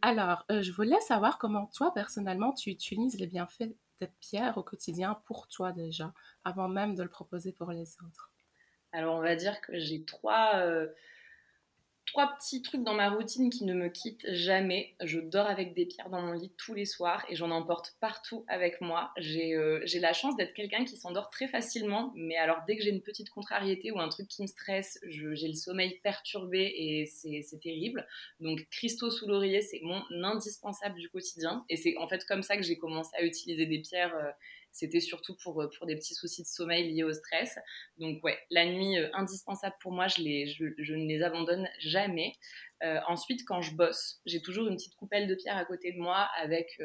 Alors 0.02 0.44
euh, 0.50 0.62
je 0.62 0.72
voulais 0.72 1.00
savoir 1.00 1.38
comment 1.38 1.66
toi 1.66 1.92
personnellement 1.92 2.52
tu 2.52 2.70
utilises 2.70 3.18
les 3.18 3.26
bienfaits 3.26 3.74
des 4.00 4.08
pierres 4.20 4.56
au 4.56 4.62
quotidien 4.62 5.20
pour 5.26 5.48
toi 5.48 5.72
déjà, 5.72 6.12
avant 6.44 6.68
même 6.68 6.94
de 6.94 7.02
le 7.02 7.10
proposer 7.10 7.52
pour 7.52 7.70
les 7.70 7.96
autres 8.06 8.30
Alors 8.92 9.16
on 9.16 9.20
va 9.20 9.36
dire 9.36 9.60
que 9.60 9.78
j'ai 9.78 10.04
trois, 10.04 10.52
euh, 10.56 10.88
trois 12.06 12.34
petits 12.36 12.62
trucs 12.62 12.82
dans 12.82 12.94
ma 12.94 13.10
routine 13.10 13.50
qui 13.50 13.64
ne 13.64 13.74
me 13.74 13.88
quittent 13.88 14.26
jamais. 14.32 14.94
Je 15.02 15.20
dors 15.20 15.46
avec 15.46 15.74
des 15.74 15.86
pierres 15.86 16.10
dans 16.10 16.20
mon 16.20 16.32
lit 16.32 16.52
tous 16.56 16.74
les 16.74 16.84
soirs 16.84 17.24
et 17.28 17.36
j'en 17.36 17.50
emporte 17.50 17.94
partout 18.00 18.44
avec 18.48 18.80
moi. 18.80 19.12
J'ai 19.16 19.54
euh, 19.54 19.84
la 20.00 20.12
chance 20.12 20.36
d'être 20.36 20.52
quelqu'un 20.54 20.84
qui 20.84 20.96
s'endort 20.96 21.30
très 21.30 21.46
facilement, 21.46 22.12
mais 22.16 22.36
alors 22.36 22.58
dès 22.66 22.76
que 22.76 22.82
j'ai 22.82 22.90
une 22.90 23.02
petite 23.02 23.30
contrariété 23.30 23.92
ou 23.92 24.00
un 24.00 24.08
truc 24.08 24.28
qui 24.28 24.42
me 24.42 24.46
stresse, 24.46 24.98
j'ai 25.06 25.48
le 25.48 25.54
sommeil 25.54 26.00
perturbé 26.02 26.72
et 26.76 27.06
c'est 27.06 27.60
terrible. 27.60 28.06
Donc 28.40 28.66
cristaux 28.70 29.10
sous 29.10 29.26
l'oreiller, 29.26 29.62
c'est 29.62 29.80
mon 29.82 30.02
indispensable 30.24 30.98
du 30.98 31.08
quotidien. 31.08 31.64
Et 31.68 31.76
c'est 31.76 31.96
en 31.98 32.08
fait 32.08 32.24
comme 32.26 32.42
ça 32.42 32.56
que 32.56 32.62
j'ai 32.62 32.78
commencé 32.78 33.10
à 33.16 33.22
utiliser 33.22 33.66
des 33.66 33.78
pierres. 33.78 34.14
Euh, 34.16 34.30
c'était 34.72 35.00
surtout 35.00 35.36
pour, 35.42 35.60
euh, 35.60 35.68
pour 35.76 35.86
des 35.86 35.96
petits 35.96 36.14
soucis 36.14 36.42
de 36.42 36.46
sommeil 36.46 36.92
liés 36.92 37.02
au 37.02 37.12
stress. 37.12 37.58
Donc 37.98 38.22
ouais, 38.24 38.38
la 38.50 38.66
nuit, 38.66 38.98
euh, 38.98 39.08
indispensable 39.12 39.74
pour 39.80 39.92
moi, 39.92 40.08
je, 40.08 40.22
ne 40.22 41.08
les 41.08 41.22
abandonne 41.22 41.68
jamais. 41.78 42.34
Euh, 42.82 43.00
ensuite, 43.08 43.44
quand 43.46 43.62
je 43.62 43.74
bosse, 43.74 44.20
j'ai 44.26 44.40
toujours 44.40 44.68
une 44.68 44.76
petite 44.76 44.96
coupelle 44.96 45.26
de 45.26 45.34
pierre 45.34 45.56
à 45.56 45.64
côté 45.64 45.92
de 45.92 45.98
moi 45.98 46.28
avec 46.36 46.80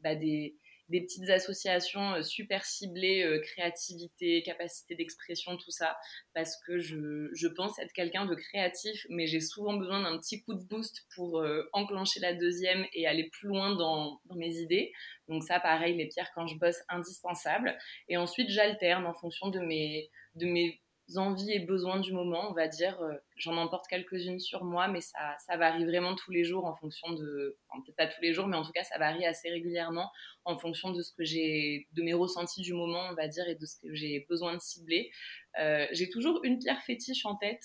bah, 0.00 0.14
des, 0.14 0.56
des 0.88 1.00
petites 1.00 1.28
associations 1.30 2.14
euh, 2.14 2.22
super 2.22 2.64
ciblées, 2.64 3.22
euh, 3.22 3.40
créativité, 3.40 4.42
capacité 4.42 4.94
d'expression, 4.94 5.56
tout 5.56 5.70
ça, 5.70 5.96
parce 6.34 6.56
que 6.66 6.78
je, 6.78 7.28
je 7.34 7.48
pense 7.48 7.78
être 7.78 7.92
quelqu'un 7.92 8.26
de 8.26 8.34
créatif, 8.34 9.06
mais 9.10 9.26
j'ai 9.26 9.40
souvent 9.40 9.74
besoin 9.74 10.02
d'un 10.02 10.18
petit 10.18 10.42
coup 10.42 10.54
de 10.54 10.62
boost 10.62 11.06
pour 11.14 11.40
euh, 11.40 11.68
enclencher 11.72 12.20
la 12.20 12.34
deuxième 12.34 12.86
et 12.92 13.06
aller 13.06 13.28
plus 13.30 13.48
loin 13.48 13.74
dans, 13.74 14.20
dans, 14.26 14.36
mes 14.36 14.58
idées. 14.58 14.92
Donc 15.28 15.42
ça, 15.42 15.58
pareil, 15.58 15.96
les 15.96 16.06
pierres 16.06 16.30
quand 16.34 16.46
je 16.46 16.56
bosse, 16.56 16.82
indispensable. 16.88 17.76
Et 18.08 18.16
ensuite, 18.16 18.50
j'alterne 18.50 19.06
en 19.06 19.14
fonction 19.14 19.48
de 19.48 19.58
mes, 19.58 20.10
de 20.34 20.46
mes 20.46 20.80
envies 21.14 21.52
et 21.52 21.60
besoins 21.60 22.00
du 22.00 22.12
moment, 22.12 22.50
on 22.50 22.52
va 22.52 22.68
dire. 22.68 23.00
Euh, 23.00 23.14
j'en 23.36 23.56
emporte 23.56 23.86
quelques-unes 23.86 24.40
sur 24.40 24.64
moi, 24.64 24.88
mais 24.88 25.00
ça, 25.00 25.36
ça 25.38 25.56
varie 25.56 25.84
vraiment 25.84 26.14
tous 26.16 26.32
les 26.32 26.44
jours 26.44 26.64
en 26.64 26.74
fonction 26.74 27.12
de, 27.12 27.56
enfin, 27.68 27.82
peut-être 27.82 27.96
pas 27.96 28.06
tous 28.06 28.20
les 28.22 28.32
jours, 28.32 28.46
mais 28.48 28.56
en 28.56 28.64
tout 28.64 28.72
cas, 28.72 28.84
ça 28.84 28.98
varie 28.98 29.24
assez 29.24 29.48
régulièrement 29.50 30.10
en 30.44 30.58
fonction 30.58 30.90
de 30.90 31.02
ce 31.02 31.12
que 31.12 31.24
j'ai, 31.24 31.86
de 31.92 32.02
mes 32.02 32.14
ressentis 32.14 32.62
du 32.62 32.72
moment, 32.72 33.08
on 33.10 33.14
va 33.14 33.28
dire, 33.28 33.48
et 33.48 33.54
de 33.54 33.66
ce 33.66 33.76
que 33.80 33.94
j'ai 33.94 34.26
besoin 34.28 34.54
de 34.54 34.60
cibler. 34.60 35.10
Euh, 35.58 35.86
j'ai 35.92 36.08
toujours 36.10 36.40
une 36.44 36.58
pierre 36.58 36.82
fétiche 36.82 37.24
en 37.24 37.36
tête. 37.36 37.62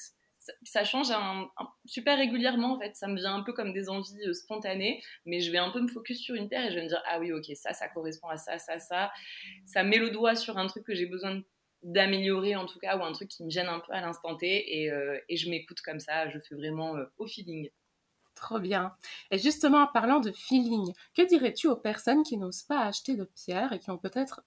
Ça, 0.64 0.84
change 0.84 1.12
super 1.86 2.18
régulièrement 2.18 2.74
en 2.74 2.80
fait, 2.80 2.96
ça 2.96 3.08
me 3.08 3.16
vient 3.16 3.36
un 3.36 3.44
peu 3.44 3.54
comme 3.54 3.74
des 3.74 3.90
envies 3.90 4.28
euh, 4.28 4.34
spontanées, 4.34 5.04
mais 5.24 5.40
je 5.40 5.52
vais 5.52 5.60
un 5.60 5.70
peu 5.70 5.80
me 5.80 5.88
focus 5.88 6.20
sur 6.20 6.34
une 6.34 6.50
pierre 6.50 6.66
et 6.66 6.72
je 6.72 6.78
vais 6.78 6.84
me 6.84 6.88
dire 6.88 7.02
ah 7.08 7.20
oui 7.20 7.32
ok 7.32 7.46
ça 7.54 7.74
ça 7.74 7.88
correspond 7.90 8.28
à 8.28 8.38
ça 8.38 8.58
ça 8.58 8.80
ça, 8.80 9.12
ça 9.68 9.84
met 9.84 10.00
le 10.00 10.10
doigt 10.10 10.34
sur 10.36 10.58
un 10.58 10.66
truc 10.66 10.84
que 10.84 10.96
j'ai 10.96 11.06
besoin 11.06 11.36
de 11.36 11.46
d'améliorer 11.84 12.56
en 12.56 12.66
tout 12.66 12.80
cas 12.80 12.98
ou 12.98 13.04
un 13.04 13.12
truc 13.12 13.30
qui 13.30 13.44
me 13.44 13.50
gêne 13.50 13.68
un 13.68 13.80
peu 13.80 13.92
à 13.94 14.02
l'instant 14.02 14.36
T 14.36 14.82
et, 14.82 14.92
euh, 14.92 15.18
et 15.30 15.38
je 15.38 15.50
m'écoute 15.50 15.82
comme 15.82 16.00
ça, 16.00 16.30
je 16.30 16.40
fais 16.40 16.56
vraiment 16.56 16.96
euh, 16.96 17.06
au 17.18 17.28
feeling. 17.28 17.70
Trop 18.36 18.60
bien. 18.60 18.96
Et 19.30 19.38
justement, 19.38 19.84
en 19.84 19.88
parlant 19.88 20.20
de 20.20 20.32
feeling, 20.32 20.94
que 21.16 21.22
dirais-tu 21.28 21.68
aux 21.68 21.76
personnes 21.76 22.24
qui 22.24 22.38
n'osent 22.38 22.64
pas 22.64 22.86
acheter 22.86 23.16
de 23.16 23.26
pierres 23.26 23.74
et 23.74 23.80
qui 23.80 23.92
ont 23.92 23.98
peut-être 23.98 24.42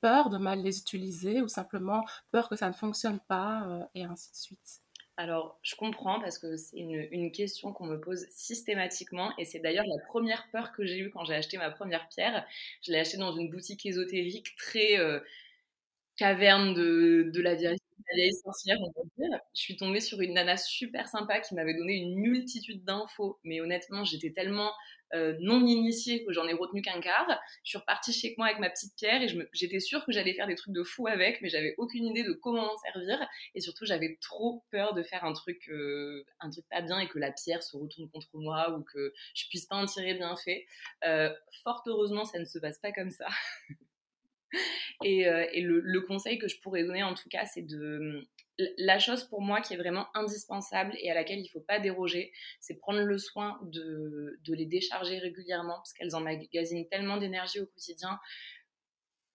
peur 0.00 0.30
de 0.30 0.38
mal 0.38 0.62
les 0.62 0.78
utiliser 0.78 1.40
ou 1.42 1.48
simplement 1.48 2.04
peur 2.32 2.48
que 2.48 2.56
ça 2.56 2.68
ne 2.68 2.74
fonctionne 2.74 3.20
pas 3.28 3.66
euh, 3.66 3.84
et 3.94 4.04
ainsi 4.04 4.30
de 4.30 4.36
suite? 4.36 4.80
Alors, 5.16 5.58
je 5.62 5.74
comprends 5.76 6.18
parce 6.18 6.38
que 6.38 6.56
c'est 6.56 6.78
une, 6.78 7.30
question 7.30 7.74
qu'on 7.74 7.84
me 7.84 8.00
pose 8.00 8.26
systématiquement 8.30 9.36
et 9.36 9.44
c'est 9.44 9.58
d'ailleurs 9.58 9.84
la 9.86 10.02
première 10.06 10.48
peur 10.50 10.72
que 10.72 10.86
j'ai 10.86 10.98
eue 10.98 11.10
quand 11.10 11.24
j'ai 11.24 11.34
acheté 11.34 11.58
ma 11.58 11.70
première 11.70 12.08
pierre. 12.08 12.46
Je 12.82 12.90
l'ai 12.90 13.00
achetée 13.00 13.18
dans 13.18 13.32
une 13.32 13.50
boutique 13.50 13.84
ésotérique 13.84 14.56
très 14.56 14.96
caverne 16.20 16.74
de, 16.74 17.40
la 17.40 17.54
vieille 17.54 18.34
sorcière, 18.44 18.76
on 18.82 18.92
va 18.94 19.08
dire. 19.16 19.38
Je 19.54 19.60
suis 19.62 19.76
tombée 19.76 20.00
sur 20.00 20.20
une 20.20 20.34
nana 20.34 20.58
super 20.58 21.08
sympa 21.08 21.40
qui 21.40 21.54
m'avait 21.54 21.72
donné 21.72 21.94
une 21.94 22.14
multitude 22.16 22.84
d'infos, 22.84 23.40
mais 23.42 23.62
honnêtement, 23.62 24.04
j'étais 24.04 24.30
tellement 24.30 24.70
euh, 25.14 25.34
non 25.40 25.64
initiée 25.64 26.22
que 26.26 26.32
j'en 26.34 26.46
ai 26.46 26.52
retenu 26.52 26.82
qu'un 26.82 27.00
quart. 27.00 27.26
Je 27.64 27.70
suis 27.70 27.78
repartie 27.78 28.12
chez 28.12 28.34
moi 28.36 28.48
avec 28.48 28.58
ma 28.58 28.68
petite 28.68 28.94
pierre 28.96 29.22
et 29.22 29.28
j'étais 29.54 29.80
sûre 29.80 30.04
que 30.04 30.12
j'allais 30.12 30.34
faire 30.34 30.46
des 30.46 30.56
trucs 30.56 30.74
de 30.74 30.82
fou 30.82 31.06
avec, 31.06 31.40
mais 31.40 31.48
j'avais 31.48 31.74
aucune 31.78 32.04
idée 32.04 32.22
de 32.22 32.34
comment 32.34 32.66
m'en 32.66 32.76
servir. 32.76 33.26
Et 33.54 33.60
surtout, 33.62 33.86
j'avais 33.86 34.18
trop 34.20 34.62
peur 34.70 34.92
de 34.92 35.02
faire 35.02 35.24
un 35.24 35.32
truc, 35.32 35.70
euh, 35.70 36.26
un 36.40 36.50
truc 36.50 36.66
pas 36.68 36.82
bien 36.82 36.98
et 36.98 37.08
que 37.08 37.18
la 37.18 37.32
pierre 37.32 37.62
se 37.62 37.78
retourne 37.78 38.10
contre 38.10 38.28
moi 38.34 38.76
ou 38.76 38.82
que 38.82 39.14
je 39.34 39.48
puisse 39.48 39.64
pas 39.64 39.76
en 39.76 39.86
tirer 39.86 40.12
bien 40.12 40.36
fait. 40.36 40.66
Euh, 41.06 41.32
fort 41.64 41.82
heureusement, 41.86 42.26
ça 42.26 42.38
ne 42.38 42.44
se 42.44 42.58
passe 42.58 42.78
pas 42.78 42.92
comme 42.92 43.10
ça. 43.10 43.28
Et, 45.04 45.26
euh, 45.26 45.46
le, 45.54 46.00
conseil 46.00 46.38
que 46.38 46.48
je 46.48 46.60
pourrais 46.60 46.84
donner 46.84 47.02
en 47.02 47.14
tout 47.14 47.28
cas, 47.28 47.46
c'est 47.46 47.62
de... 47.62 48.26
La 48.76 48.98
chose 48.98 49.24
pour 49.24 49.40
moi 49.40 49.62
qui 49.62 49.72
est 49.72 49.78
vraiment 49.78 50.06
indispensable 50.12 50.94
et 50.98 51.10
à 51.10 51.14
laquelle 51.14 51.38
il 51.38 51.44
ne 51.44 51.48
faut 51.48 51.64
pas 51.66 51.80
déroger, 51.80 52.30
c'est 52.60 52.78
prendre 52.78 53.00
le 53.00 53.16
soin 53.16 53.58
de, 53.62 54.38
les 54.48 54.66
décharger 54.66 55.18
régulièrement 55.18 55.76
parce 55.76 55.94
qu'elles 55.94 56.14
emmagasinent 56.14 56.86
tellement 56.88 57.16
d'énergie 57.16 57.60
au 57.60 57.66
quotidien 57.66 58.20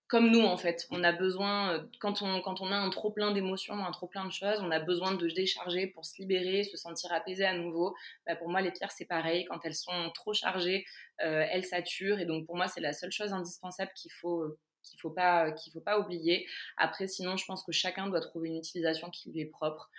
comme 0.07 0.29
nous 0.29 0.43
en 0.43 0.57
fait, 0.57 0.85
on 0.91 1.03
a 1.03 1.11
besoin, 1.11 1.73
euh, 1.73 1.83
quand 1.99 2.21
on, 2.21 2.41
quand 2.41 2.61
on 2.61 2.71
a 2.71 2.75
un 2.75 2.89
trop 2.89 3.11
plein 3.11 3.31
d'émotions, 3.31 3.73
un 3.73 3.91
trop 3.91 4.07
plein 4.07 4.25
de 4.25 4.31
choses, 4.31 4.59
on 4.61 4.69
a 4.69 4.79
besoin 4.79 5.15
de 5.15 5.27
se 5.27 5.33
décharger 5.33 5.87
pour 5.87 6.05
se 6.05 6.21
libérer, 6.21 6.63
se 6.63 6.77
sentir 6.77 7.11
apaisé 7.11 7.43
à 7.43 7.57
nouveau. 7.57 7.95
Bah, 8.27 8.35
pour 8.35 8.49
moi, 8.49 8.61
les 8.61 8.71
pierres, 8.71 8.91
c'est 8.91 9.05
pareil. 9.05 9.45
Quand 9.45 9.59
elles 9.63 9.75
sont 9.75 10.11
trop 10.13 10.33
chargées, 10.33 10.85
euh, 11.23 11.45
elles 11.49 11.65
saturent. 11.65 12.19
Et 12.19 12.25
donc, 12.25 12.45
pour 12.45 12.55
moi, 12.55 12.67
c'est 12.67 12.81
la 12.81 12.93
seule 12.93 13.11
chose 13.11 13.33
indispensable 13.33 13.91
qu'il 13.95 14.11
faut, 14.11 14.45
qu'il 14.85 14.99
faut 14.99 15.09
pas 15.09 15.51
qu'il 15.51 15.73
faut 15.73 15.81
pas 15.81 15.99
oublier. 15.99 16.47
Après, 16.77 17.07
sinon, 17.07 17.37
je 17.37 17.45
pense 17.45 17.63
que 17.63 17.71
chacun 17.71 18.07
doit 18.07 18.21
trouver 18.21 18.49
une 18.49 18.57
utilisation 18.57 19.09
qui 19.09 19.31
lui 19.31 19.41
est 19.41 19.45
propre. 19.45 19.89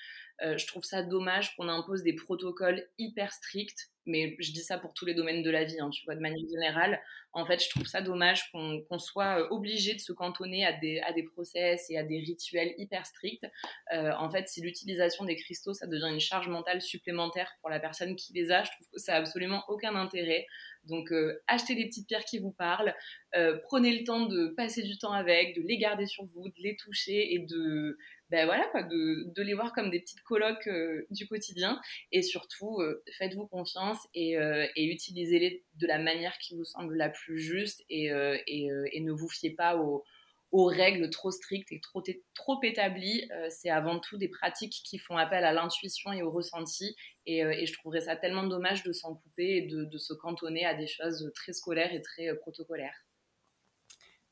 Euh, 0.43 0.59
je 0.59 0.67
trouve 0.67 0.85
ça 0.85 1.03
dommage 1.03 1.57
qu'on 1.57 1.69
impose 1.69 2.03
des 2.03 2.13
protocoles 2.13 2.87
hyper 2.99 3.33
stricts, 3.33 3.91
mais 4.05 4.37
je 4.39 4.53
dis 4.53 4.61
ça 4.61 4.79
pour 4.79 4.93
tous 4.93 5.07
les 5.07 5.15
domaines 5.15 5.43
de 5.43 5.51
la 5.51 5.65
vie, 5.65 5.81
hein, 5.81 5.91
tu 5.91 6.05
vois, 6.05 6.15
de 6.15 6.21
manière 6.21 6.47
générale. 6.51 7.01
En 7.33 7.45
fait, 7.47 7.63
je 7.63 7.71
trouve 7.71 7.87
ça 7.87 8.03
dommage 8.03 8.51
qu'on 8.53 8.99
soit 8.99 9.41
euh, 9.41 9.49
obligé 9.51 9.95
de 9.95 9.99
se 9.99 10.13
cantonner 10.13 10.65
à 10.65 10.73
des, 10.73 11.01
à 11.01 11.13
des 11.13 11.23
process 11.23 11.87
et 11.91 11.99
à 11.99 12.03
des 12.03 12.19
rituels 12.19 12.75
hyper 12.79 13.07
stricts. 13.07 13.47
Euh, 13.93 14.13
en 14.19 14.31
fait, 14.31 14.49
si 14.49 14.61
l'utilisation 14.61 15.25
des 15.25 15.37
cristaux, 15.37 15.75
ça 15.75 15.87
devient 15.87 16.11
une 16.13 16.21
charge 16.21 16.49
mentale 16.49 16.81
supplémentaire 16.83 17.51
pour 17.61 17.71
la 17.71 17.81
personne 17.81 18.15
qui 18.17 18.33
les 18.33 18.51
a, 18.51 18.63
je 18.65 18.71
trouve 18.71 18.87
que 18.93 18.99
ça 18.99 19.13
n'a 19.13 19.19
absolument 19.19 19.65
aucun 19.69 19.95
intérêt. 19.97 20.47
Donc, 20.87 21.13
euh, 21.13 21.41
achetez 21.47 21.75
des 21.75 21.87
petites 21.87 22.07
pierres 22.07 22.25
qui 22.25 22.39
vous 22.39 22.53
parlent, 22.53 22.95
euh, 23.35 23.59
prenez 23.65 23.97
le 23.97 24.05
temps 24.05 24.27
de 24.27 24.49
passer 24.49 24.83
du 24.83 24.99
temps 24.99 25.13
avec, 25.13 25.57
de 25.57 25.63
les 25.63 25.79
garder 25.79 26.07
sur 26.07 26.25
vous, 26.25 26.49
de 26.49 26.63
les 26.63 26.77
toucher 26.77 27.35
et 27.35 27.39
de, 27.41 27.99
ben 28.31 28.47
voilà, 28.47 28.67
quoi, 28.73 28.83
de, 28.83 29.43
les 29.43 29.55
voir 29.55 29.73
comme 29.73 29.91
des 29.91 30.01
petites 30.01 30.23
colocs 30.23 30.67
euh, 30.69 31.07
du 31.11 31.27
quotidien. 31.27 31.81
Et 32.13 32.23
surtout, 32.23 32.79
faites-vous 33.19 33.47
confiance 33.47 34.07
et, 34.15 34.37
utilisez-les 34.77 35.65
de 35.75 35.87
la 35.87 35.99
manière 35.99 36.39
qui 36.39 36.57
vous 36.57 36.65
semble 36.65 36.97
la 36.97 37.09
plus 37.09 37.39
juste 37.39 37.85
et, 37.91 38.07
et, 38.47 38.69
et 38.93 39.01
ne 39.01 39.13
vous 39.13 39.29
fiez 39.29 39.51
pas 39.51 39.77
aux 39.77 40.05
aux 40.53 40.67
règles 40.67 41.11
trop 41.11 41.31
strictes 41.31 41.73
et 41.73 41.81
trop, 41.81 42.03
trop 42.35 42.63
établies. 42.63 43.29
Euh, 43.33 43.49
c'est 43.51 43.71
avant 43.71 43.99
tout 43.99 44.17
des 44.17 44.29
pratiques 44.29 44.83
qui 44.85 44.99
font 44.99 45.17
appel 45.17 45.45
à 45.45 45.53
l'intuition 45.53 46.13
et 46.13 46.23
au 46.23 46.31
ressenti. 46.31 46.97
Et, 47.27 47.45
euh, 47.45 47.51
et, 47.51 47.67
je 47.67 47.73
trouverais 47.73 48.03
ça 48.03 48.17
tellement 48.17 48.45
dommage 48.45 48.83
de 48.83 48.93
s'en 48.93 49.15
couper 49.15 49.57
et 49.57 49.63
de, 49.63 49.85
de, 49.85 49.99
se 49.99 50.15
cantonner 50.15 50.65
à 50.65 50.75
des 50.75 50.87
choses 50.87 51.31
très 51.35 51.53
scolaires 51.53 51.93
et 51.93 52.03
très 52.03 52.29
euh, 52.29 52.37
protocolaires. 52.37 53.05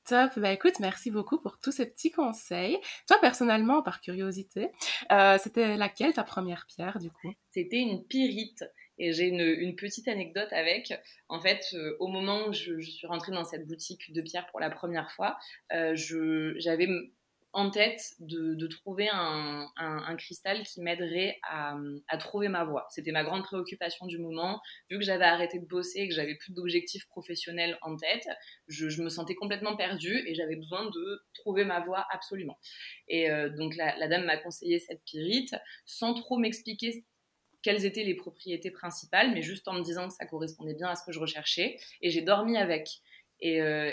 Top, 0.07 0.33
bah 0.37 0.53
écoute, 0.53 0.81
merci 0.81 1.11
beaucoup 1.11 1.41
pour 1.41 1.59
tous 1.59 1.73
ces 1.73 1.87
petits 1.87 2.11
conseils. 2.11 2.77
Toi, 3.09 3.17
personnellement, 3.23 3.83
par 3.83 4.03
curiosité, 4.03 4.71
c'était 5.39 5.79
laquelle 5.79 6.13
ta 6.13 6.25
première 6.25 6.67
pierre 6.67 6.99
du 6.99 7.11
coup? 7.11 7.33
C'était 7.53 7.81
une 7.81 8.05
pyrite. 8.05 8.65
Et 8.99 9.13
j'ai 9.13 9.29
une, 9.29 9.75
petite 9.77 10.09
anecdote 10.09 10.53
avec. 10.53 10.93
En 11.29 11.41
fait, 11.41 11.67
euh, 11.75 11.97
au 11.99 12.07
moment 12.09 12.49
où 12.49 12.53
je, 12.53 12.81
suis 12.81 13.07
rentrée 13.07 13.33
dans 13.33 13.45
cette 13.45 13.67
boutique 13.67 14.13
de 14.13 14.23
pierre 14.23 14.47
pour 14.47 14.61
la 14.61 14.71
première 14.71 15.11
fois, 15.11 15.37
euh, 15.73 15.95
j'avais 16.57 16.89
en 17.55 17.71
tête 17.71 18.15
de, 18.19 18.67
trouver 18.67 19.09
un, 19.11 20.17
cristal 20.19 20.65
qui 20.65 20.81
m'aiderait 20.81 21.39
à, 21.49 21.77
trouver 22.19 22.49
ma 22.49 22.65
voie. 22.65 22.87
C'était 22.91 23.13
ma 23.13 23.23
grande 23.23 23.45
préoccupation 23.45 24.07
du 24.07 24.19
moment. 24.19 24.61
Vu 24.91 24.99
que 24.99 25.05
j'avais 25.05 25.25
arrêté 25.25 25.61
de 25.61 25.67
bosser 25.67 26.01
et 26.01 26.09
que 26.09 26.15
j'avais 26.15 26.35
plus 26.35 26.53
d'objectifs 26.53 27.07
professionnels 27.07 27.79
en 27.83 27.97
tête, 27.97 28.27
je, 28.67 29.01
me 29.01 29.09
sentais 29.09 29.37
complètement 29.37 29.77
perdue 29.77 30.25
et 30.27 30.35
j'avais 30.35 30.57
besoin 30.57 30.87
de 30.87 31.23
trouver 31.33 31.65
ma 31.65 31.81
voie 31.81 32.07
absolument. 32.11 32.59
Et 33.07 33.31
euh, 33.31 33.49
donc 33.51 33.77
la, 33.77 33.97
la 33.99 34.09
dame 34.09 34.25
m'a 34.25 34.37
conseillé 34.37 34.81
cette 34.81 35.05
pyrite 35.05 35.55
sans 35.85 36.15
trop 36.15 36.39
m'expliquer 36.39 37.05
quelles 37.65 37.87
étaient 37.87 38.05
les 38.05 38.15
propriétés 38.15 38.71
principales, 38.71 39.33
mais 39.33 39.41
juste 39.41 39.67
en 39.69 39.73
me 39.73 39.83
disant 39.83 40.09
que 40.09 40.15
ça 40.15 40.27
correspondait 40.27 40.75
bien 40.75 40.89
à 40.89 40.97
ce 40.97 41.03
que 41.03 41.13
je 41.13 41.19
recherchais. 41.19 41.79
Et 42.03 42.11
j'ai 42.11 42.21
dormi 42.21 42.59
avec. 42.59 43.01
Et, 43.41 43.61
euh, 43.61 43.91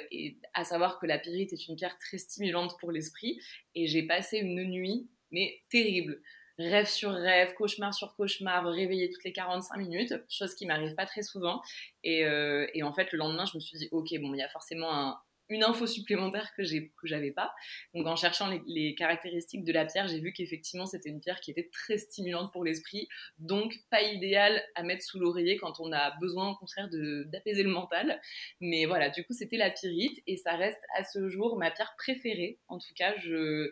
à 0.53 0.65
savoir 0.65 0.99
que 0.99 1.05
la 1.05 1.17
pyrite 1.17 1.53
est 1.53 1.67
une 1.67 1.77
pierre 1.77 1.97
très 1.97 2.17
stimulante 2.17 2.77
pour 2.79 2.91
l'esprit. 2.91 3.39
Et 3.73 3.87
j'ai 3.87 4.03
passé 4.03 4.39
une 4.39 4.61
nuit, 4.65 5.09
mais 5.31 5.61
terrible. 5.69 6.21
Rêve 6.59 6.87
sur 6.87 7.11
rêve, 7.11 7.53
cauchemar 7.53 7.93
sur 7.93 8.13
cauchemar, 8.15 8.67
réveillé 8.67 9.09
toutes 9.09 9.23
les 9.23 9.31
45 9.31 9.77
minutes, 9.77 10.13
chose 10.29 10.53
qui 10.53 10.65
m'arrive 10.65 10.93
pas 10.93 11.05
très 11.05 11.23
souvent. 11.23 11.61
Et, 12.03 12.25
euh, 12.25 12.67
et, 12.73 12.83
en 12.83 12.91
fait, 12.91 13.13
le 13.13 13.19
lendemain, 13.19 13.45
je 13.45 13.55
me 13.55 13.61
suis 13.61 13.77
dit, 13.77 13.87
ok, 13.91 14.09
bon, 14.19 14.33
il 14.33 14.39
y 14.39 14.43
a 14.43 14.49
forcément 14.49 14.93
un, 14.93 15.17
une 15.51 15.63
info 15.63 15.85
supplémentaire 15.85 16.51
que 16.55 16.63
j'avais 16.63 17.31
pas. 17.31 17.53
Donc 17.93 18.07
en 18.07 18.15
cherchant 18.15 18.49
les, 18.65 18.95
caractéristiques 18.95 19.63
de 19.63 19.71
la 19.71 19.85
pierre, 19.85 20.07
j'ai 20.07 20.19
vu 20.19 20.33
qu'effectivement 20.33 20.85
c'était 20.85 21.09
une 21.09 21.19
pierre 21.19 21.39
qui 21.39 21.51
était 21.51 21.69
très 21.71 21.97
stimulante 21.97 22.51
pour 22.51 22.63
l'esprit, 22.63 23.07
donc 23.37 23.73
pas 23.89 24.01
idéale 24.01 24.63
à 24.75 24.83
mettre 24.83 25.03
sous 25.03 25.19
l'oreiller 25.19 25.57
quand 25.57 25.79
on 25.79 25.91
a 25.91 26.11
besoin 26.19 26.51
au 26.51 26.55
contraire 26.55 26.89
d'apaiser 27.27 27.63
le 27.63 27.69
mental. 27.69 28.19
Mais 28.59 28.85
voilà, 28.85 29.09
du 29.09 29.23
coup 29.23 29.33
c'était 29.33 29.57
la 29.57 29.69
pyrite 29.69 30.21
et 30.27 30.37
ça 30.37 30.55
reste 30.55 30.81
à 30.95 31.03
ce 31.03 31.29
jour 31.29 31.57
ma 31.57 31.71
pierre 31.71 31.93
préférée. 31.97 32.59
En 32.67 32.79
tout 32.79 32.93
cas, 32.95 33.15
je 33.17 33.71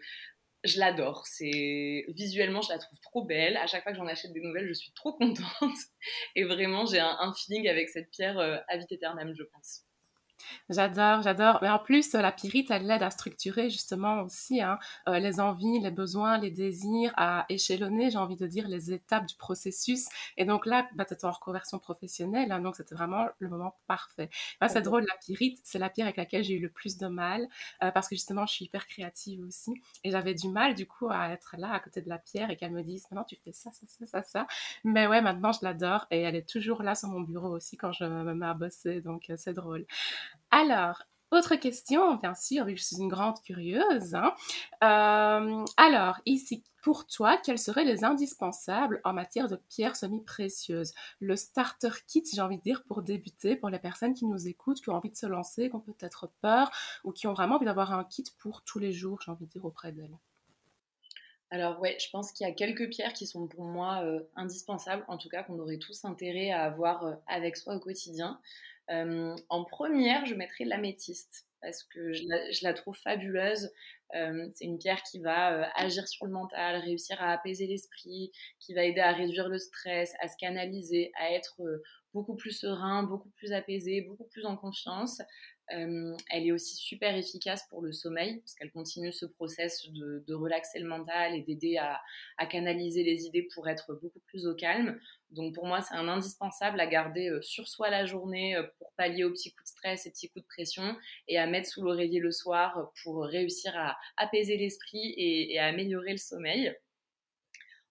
l'adore. 0.78 1.26
C'est 1.26 2.06
visuellement, 2.10 2.62
je 2.62 2.70
la 2.70 2.80
trouve 2.80 3.00
trop 3.00 3.24
belle. 3.24 3.58
À 3.58 3.68
chaque 3.68 3.84
fois 3.84 3.92
que 3.92 3.98
j'en 3.98 4.08
achète 4.08 4.34
des 4.34 4.42
nouvelles, 4.42 4.68
je 4.68 4.74
suis 4.74 4.92
trop 4.94 5.14
contente. 5.14 5.44
Et 6.36 6.44
vraiment, 6.44 6.86
j'ai 6.86 7.00
un, 7.00 7.18
un, 7.20 7.34
feeling 7.34 7.68
avec 7.68 7.90
cette 7.90 8.10
pierre 8.12 8.38
euh, 8.40 8.58
à 8.68 8.78
vite 8.78 8.92
éternelle, 8.92 9.34
je 9.38 9.44
pense. 9.44 9.84
J'adore, 10.70 11.22
j'adore. 11.22 11.60
Mais 11.62 11.70
en 11.70 11.80
plus, 11.80 12.14
la 12.14 12.32
pyrite, 12.32 12.72
elle 12.72 12.86
l'aide 12.86 13.04
à 13.04 13.12
structurer 13.12 13.70
justement 13.70 14.22
aussi 14.22 14.62
hein, 14.62 14.78
euh, 15.08 15.20
les 15.20 15.40
envies, 15.40 15.80
les 15.80 15.92
besoins, 15.92 16.38
les 16.38 16.52
désirs, 16.52 17.12
à 17.18 17.46
échelonner, 17.50 18.12
j'ai 18.12 18.18
envie 18.18 18.36
de 18.36 18.48
dire, 18.48 18.68
les 18.68 18.92
étapes 18.94 19.26
du 19.26 19.36
processus. 19.36 20.08
Et 20.38 20.46
donc 20.46 20.66
là, 20.66 20.88
bah, 20.96 21.06
tu 21.06 21.14
es 21.14 21.26
en 21.26 21.32
reconversion 21.32 21.80
professionnelle, 21.80 22.52
hein, 22.52 22.60
donc 22.62 22.76
c'était 22.76 22.96
vraiment 22.96 23.26
le 23.40 23.50
moment 23.50 23.76
parfait. 23.88 24.30
c'est 24.68 24.82
drôle, 24.82 25.06
la 25.08 25.16
pyrite, 25.26 25.60
c'est 25.64 25.80
la 25.80 25.90
pierre 25.90 26.08
avec 26.08 26.18
laquelle 26.18 26.44
j'ai 26.44 26.54
eu 26.56 26.60
le 26.62 26.70
plus 26.70 26.98
de 26.98 27.08
mal, 27.08 27.48
euh, 27.84 27.92
parce 27.92 28.08
que 28.08 28.16
justement, 28.16 28.46
je 28.46 28.54
suis 28.54 28.66
hyper 28.66 28.86
créative 28.88 29.44
aussi. 29.46 29.74
Et 30.04 30.12
j'avais 30.12 30.34
du 30.34 30.50
mal, 30.50 30.76
du 30.76 30.86
coup, 30.88 31.08
à 31.10 31.30
être 31.30 31.56
là 31.58 31.72
à 31.74 31.80
côté 31.80 32.02
de 32.02 32.10
la 32.10 32.18
pierre 32.18 32.50
et 32.52 32.58
qu'elle 32.58 32.72
me 32.72 32.84
dise, 32.84 33.04
maintenant, 33.12 33.24
tu 33.26 33.36
fais 33.44 33.52
ça, 33.54 33.72
ça, 33.74 33.86
ça, 33.88 34.06
ça, 34.06 34.24
ça. 34.24 34.48
Mais 34.84 35.08
ouais, 35.08 35.22
maintenant, 35.22 35.52
je 35.52 35.60
l'adore 35.64 36.06
et 36.12 36.22
elle 36.22 36.36
est 36.36 36.48
toujours 36.48 36.84
là 36.84 36.96
sur 36.96 37.10
mon 37.10 37.22
bureau 37.22 37.50
aussi 37.50 37.78
quand 37.78 37.92
je 37.92 38.04
me 38.06 38.34
mets 38.34 38.46
à 38.46 38.54
bosser, 38.54 39.02
donc 39.02 39.30
euh, 39.30 39.36
c'est 39.38 39.54
drôle. 39.54 39.86
Alors, 40.52 41.04
autre 41.32 41.56
question, 41.56 42.16
bien 42.16 42.34
sûr, 42.34 42.68
je 42.70 42.84
suis 42.84 42.98
une 42.98 43.08
grande 43.08 43.40
curieuse. 43.44 44.16
Hein. 44.16 44.34
Euh, 44.84 45.64
alors, 45.78 46.20
ici, 46.26 46.64
pour 46.82 47.06
toi, 47.06 47.38
quels 47.38 47.60
seraient 47.60 47.84
les 47.84 48.04
indispensables 48.04 49.00
en 49.04 49.14
matière 49.14 49.48
de 49.48 49.56
pierres 49.56 49.96
semi-précieuses? 49.96 50.94
Le 51.20 51.36
starter 51.36 51.92
kit, 52.08 52.24
j'ai 52.34 52.42
envie 52.42 52.58
de 52.58 52.64
dire, 52.64 52.84
pour 52.84 53.04
débuter, 53.04 53.56
pour 53.56 53.70
les 53.70 53.78
personnes 53.78 54.16
qui 54.16 54.26
nous 54.26 54.48
écoutent, 54.48 54.82
qui 54.82 54.90
ont 54.90 54.96
envie 54.96 55.12
de 55.12 55.18
se 55.18 55.28
lancer, 55.28 55.70
qui 55.70 55.76
ont 55.76 55.82
peut-être 55.82 56.32
peur, 56.42 56.72
ou 57.04 57.12
qui 57.12 57.28
ont 57.28 57.34
vraiment 57.34 57.56
envie 57.56 57.66
d'avoir 57.66 57.94
un 57.94 58.04
kit 58.06 58.24
pour 58.40 58.64
tous 58.64 58.80
les 58.80 58.92
jours, 58.92 59.20
j'ai 59.24 59.32
envie 59.32 59.46
de 59.46 59.52
dire, 59.52 59.66
auprès 59.66 59.92
d'elles. 59.92 60.18
Alors 61.52 61.80
ouais, 61.80 61.98
je 62.00 62.10
pense 62.12 62.32
qu'il 62.32 62.46
y 62.46 62.50
a 62.50 62.54
quelques 62.54 62.90
pierres 62.90 63.14
qui 63.14 63.26
sont 63.26 63.48
pour 63.48 63.64
moi 63.64 64.04
euh, 64.04 64.22
indispensables, 64.36 65.04
en 65.08 65.18
tout 65.18 65.30
cas 65.30 65.44
qu'on 65.44 65.58
aurait 65.58 65.80
tous 65.80 66.06
intérêt 66.06 66.52
à 66.52 66.64
avoir 66.64 67.06
euh, 67.06 67.16
avec 67.28 67.58
soi 67.58 67.76
au 67.76 67.80
quotidien. 67.80 68.40
Euh, 68.92 69.36
en 69.50 69.66
première, 69.66 70.26
je 70.26 70.36
mettrai 70.36 70.66
l'améthyste 70.66 71.48
parce 71.62 71.84
que 71.84 72.14
je 72.14 72.64
la, 72.64 72.74
trouve 72.74 72.96
fabuleuse. 72.96 73.70
C'est 74.14 74.64
une 74.64 74.80
pierre 74.80 75.04
qui 75.04 75.20
va 75.20 75.70
agir 75.76 76.08
sur 76.08 76.26
le 76.26 76.32
mental, 76.32 76.78
réussir 76.78 77.22
à 77.22 77.34
apaiser 77.34 77.68
l'esprit, 77.68 78.32
qui 78.60 78.74
va 78.74 78.84
aider 78.84 79.02
à 79.02 79.12
réduire 79.12 79.50
le 79.50 79.60
stress, 79.60 80.14
à 80.22 80.30
se 80.30 80.38
canaliser, 80.38 81.12
à 81.20 81.32
être 81.34 81.62
beaucoup 82.14 82.36
plus 82.36 82.54
serein, 82.54 83.04
beaucoup 83.04 83.30
plus 83.32 83.52
apaisé, 83.52 84.02
beaucoup 84.02 84.24
plus 84.24 84.46
en 84.46 84.56
confiance. 84.56 85.22
Elle 85.70 86.48
est 86.48 86.52
aussi 86.52 86.76
super 86.76 87.16
efficace 87.16 87.68
pour 87.70 87.82
le 87.82 87.92
sommeil, 87.92 88.40
parce 88.40 88.56
qu'elle 88.56 88.72
continue 88.72 89.12
ce 89.12 89.26
process 89.26 89.88
de, 89.90 90.34
relaxer 90.34 90.80
le 90.80 90.88
mental 90.88 91.36
et 91.36 91.42
d'aider 91.42 91.78
à, 91.78 92.02
canaliser 92.48 93.04
les 93.04 93.26
idées 93.26 93.48
pour 93.54 93.68
être 93.68 93.94
beaucoup 93.94 94.20
plus 94.28 94.48
au 94.48 94.56
calme. 94.56 95.00
Donc 95.32 95.54
pour 95.54 95.68
moi, 95.68 95.82
c'est 95.82 95.96
un 95.96 96.08
indispensable 96.08 96.80
à 96.80 96.88
garder 96.88 97.32
sur 97.42 97.68
soi 97.68 97.90
la 97.90 98.06
journée 98.06 98.58
pour 98.78 98.92
pallier 98.94 99.24
aux 99.24 99.32
petits 99.32 99.52
coups 99.52 99.66
de 99.66 99.78
stress 99.78 100.06
et 100.06 100.12
petits 100.12 100.30
coups 100.30 100.44
de 100.44 100.48
pression 100.48 100.96
et 101.28 101.38
à 101.38 101.46
mettre 101.46 101.70
sous 101.70 101.84
l'oreiller 101.84 102.20
le 102.20 102.32
soir 102.32 102.92
pour 103.04 103.24
réussir 103.24 103.74
à 103.76 103.98
apaiser 104.18 104.58
l'esprit 104.58 105.14
et, 105.18 105.60
à 105.60 105.68
améliorer 105.68 106.12
le 106.12 106.18
sommeil. 106.18 106.74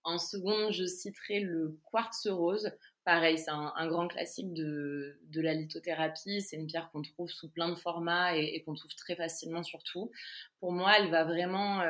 En 0.04 0.18
seconde, 0.18 0.72
je 0.72 0.84
citerai 0.84 1.40
le 1.40 1.78
quartz 1.90 2.26
rose. 2.28 2.70
Pareil, 3.08 3.38
c'est 3.38 3.50
un, 3.50 3.86
grand 3.88 4.06
classique 4.06 4.52
de, 4.52 5.16
la 5.36 5.54
lithothérapie. 5.54 6.42
C'est 6.42 6.56
une 6.56 6.66
pierre 6.66 6.90
qu'on 6.92 7.00
trouve 7.00 7.30
sous 7.30 7.48
plein 7.48 7.70
de 7.70 7.74
formats 7.74 8.36
et, 8.36 8.62
qu'on 8.66 8.74
trouve 8.74 8.94
très 8.96 9.16
facilement 9.16 9.62
surtout. 9.62 10.12
Pour 10.60 10.72
moi, 10.72 10.92
elle 10.98 11.08
va 11.08 11.24
vraiment... 11.24 11.82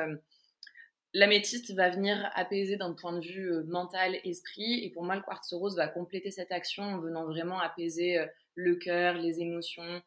L'améthyste 1.13 1.73
va 1.73 1.89
venir 1.89 2.31
apaiser 2.35 2.77
d'un 2.77 2.93
point 2.93 3.11
de 3.11 3.19
vue 3.19 3.51
euh, 3.51 3.63
mental, 3.65 4.15
esprit, 4.23 4.85
et 4.85 4.91
pour 4.91 5.03
moi, 5.03 5.17
le 5.17 5.21
quartz 5.21 5.51
rose 5.51 5.75
va 5.75 5.89
compléter 5.89 6.31
cette 6.31 6.53
action 6.53 6.83
en 6.83 6.99
venant 6.99 7.25
vraiment 7.25 7.59
apaiser 7.59 8.19
euh, 8.19 8.25
le 8.55 8.75
cœur, 8.75 9.15
les 9.15 9.41
émotions, 9.41 10.01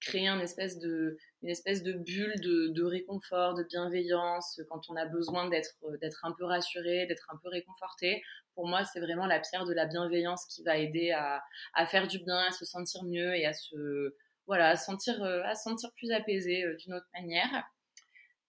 créer 0.00 0.28
une 0.28 0.40
espèce 0.40 0.78
de, 0.78 1.18
une 1.44 1.50
espèce 1.50 1.82
de 1.82 1.92
bulle 1.92 2.40
de, 2.40 2.82
réconfort, 2.82 3.52
de 3.52 3.64
bienveillance, 3.64 4.62
quand 4.70 4.88
on 4.88 4.96
a 4.96 5.04
besoin 5.04 5.46
d'être, 5.50 5.74
euh, 5.84 5.98
d'être 5.98 6.24
un 6.24 6.32
peu 6.32 6.44
rassuré, 6.46 7.04
d'être 7.04 7.26
un 7.30 7.36
peu 7.36 7.50
réconforté. 7.50 8.22
Pour 8.54 8.66
moi, 8.66 8.82
c'est 8.86 9.00
vraiment 9.00 9.26
la 9.26 9.40
pierre 9.40 9.66
de 9.66 9.74
la 9.74 9.84
bienveillance 9.84 10.46
qui 10.46 10.62
va 10.62 10.78
aider 10.78 11.10
à, 11.10 11.42
faire 11.86 12.08
du 12.08 12.18
bien, 12.18 12.38
à 12.38 12.50
se 12.50 12.64
sentir 12.64 13.04
mieux 13.04 13.36
et 13.36 13.44
à 13.44 13.52
se, 13.52 14.16
voilà, 14.46 14.70
à 14.70 14.76
sentir, 14.76 15.16
sentir 15.54 15.92
plus 15.96 16.10
apaisé 16.12 16.64
d'une 16.78 16.94
autre 16.94 17.08
manière. 17.12 17.68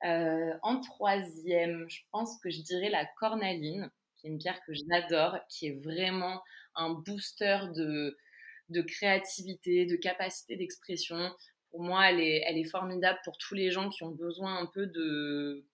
Euh, 0.06 0.54
en 0.62 0.80
troisième, 0.80 1.90
je 1.90 2.00
pense 2.12 2.40
que 2.40 2.50
je 2.50 2.62
dirais 2.62 2.90
la 2.90 3.06
cornaline, 3.20 3.92
qui 4.16 4.28
est 4.28 4.30
une 4.30 4.38
pierre 4.38 4.62
que 4.66 4.72
j'adore, 4.74 5.38
qui 5.50 5.68
est 5.68 5.84
vraiment 5.84 6.42
un 6.76 6.94
booster 6.94 7.60
de 7.74 8.82
créativité, 8.84 9.86
de 9.86 9.98
capacité 9.98 10.56
d'expression. 10.56 11.36
Pour 11.76 11.84
moi, 11.84 12.10
elle 12.10 12.22
est, 12.22 12.64
formidable 12.64 13.20
pour 13.26 13.38
tous 13.38 13.54
les 13.54 13.70
gens 13.70 13.90
qui 13.90 14.04
ont 14.04 14.12
besoin 14.12 14.60
un 14.60 14.66
peu 14.66 14.88
de, 14.88 15.66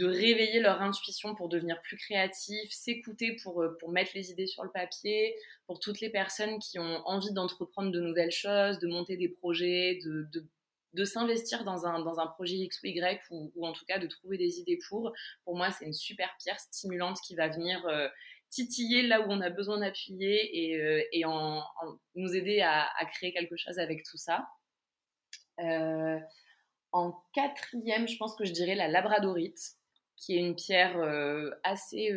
réveiller 0.00 0.60
leur 0.60 0.80
intuition 0.80 1.34
pour 1.34 1.48
devenir 1.48 1.82
plus 1.82 1.96
créatifs, 1.96 2.70
s'écouter 2.70 3.34
pour, 3.42 3.60
euh, 3.60 3.76
pour 3.80 3.90
mettre 3.90 4.12
les 4.14 4.30
idées 4.30 4.46
sur 4.46 4.62
le 4.62 4.70
papier, 4.70 5.34
pour 5.66 5.80
toutes 5.80 6.00
les 6.00 6.08
personnes 6.08 6.60
qui 6.60 6.78
ont 6.78 7.02
envie 7.04 7.32
d'entreprendre 7.32 7.90
de 7.90 7.98
nouvelles 7.98 8.30
choses, 8.30 8.78
de 8.78 8.86
monter 8.86 9.16
des 9.16 9.28
projets, 9.28 9.98
de, 10.04 11.04
s'investir 11.04 11.64
dans 11.64 11.84
un, 11.84 12.26
projet 12.28 12.54
X 12.54 12.80
ou 12.84 12.86
Y 12.86 13.20
ou, 13.30 13.66
en 13.66 13.72
tout 13.72 13.84
cas 13.86 13.98
de 13.98 14.06
trouver 14.06 14.38
des 14.38 14.60
idées 14.60 14.78
pour. 14.88 15.12
Pour 15.44 15.56
moi, 15.56 15.72
c'est 15.72 15.84
une 15.84 15.92
super 15.92 16.32
pierre 16.38 16.60
stimulante 16.60 17.18
qui 17.26 17.34
va 17.34 17.48
venir 17.48 17.84
euh, 17.88 18.06
titiller 18.50 19.02
là 19.02 19.20
où 19.20 19.24
on 19.30 19.40
a 19.40 19.50
besoin 19.50 19.78
d'appuyer 19.80 20.70
et, 20.72 20.76
euh, 20.76 21.60
nous 22.14 22.36
aider 22.36 22.60
à, 22.60 22.88
créer 23.12 23.32
quelque 23.32 23.56
chose 23.56 23.80
avec 23.80 24.04
tout 24.04 24.16
ça. 24.16 24.46
Euh, 25.60 26.18
en 26.92 27.14
quatrième, 27.34 28.06
je 28.08 28.16
pense 28.16 28.36
que 28.36 28.44
je 28.44 28.52
dirais 28.52 28.74
la 28.74 28.88
labradorite, 28.88 29.58
qui 30.16 30.36
est 30.36 30.40
une 30.40 30.54
pierre 30.54 30.96
assez, 31.64 32.10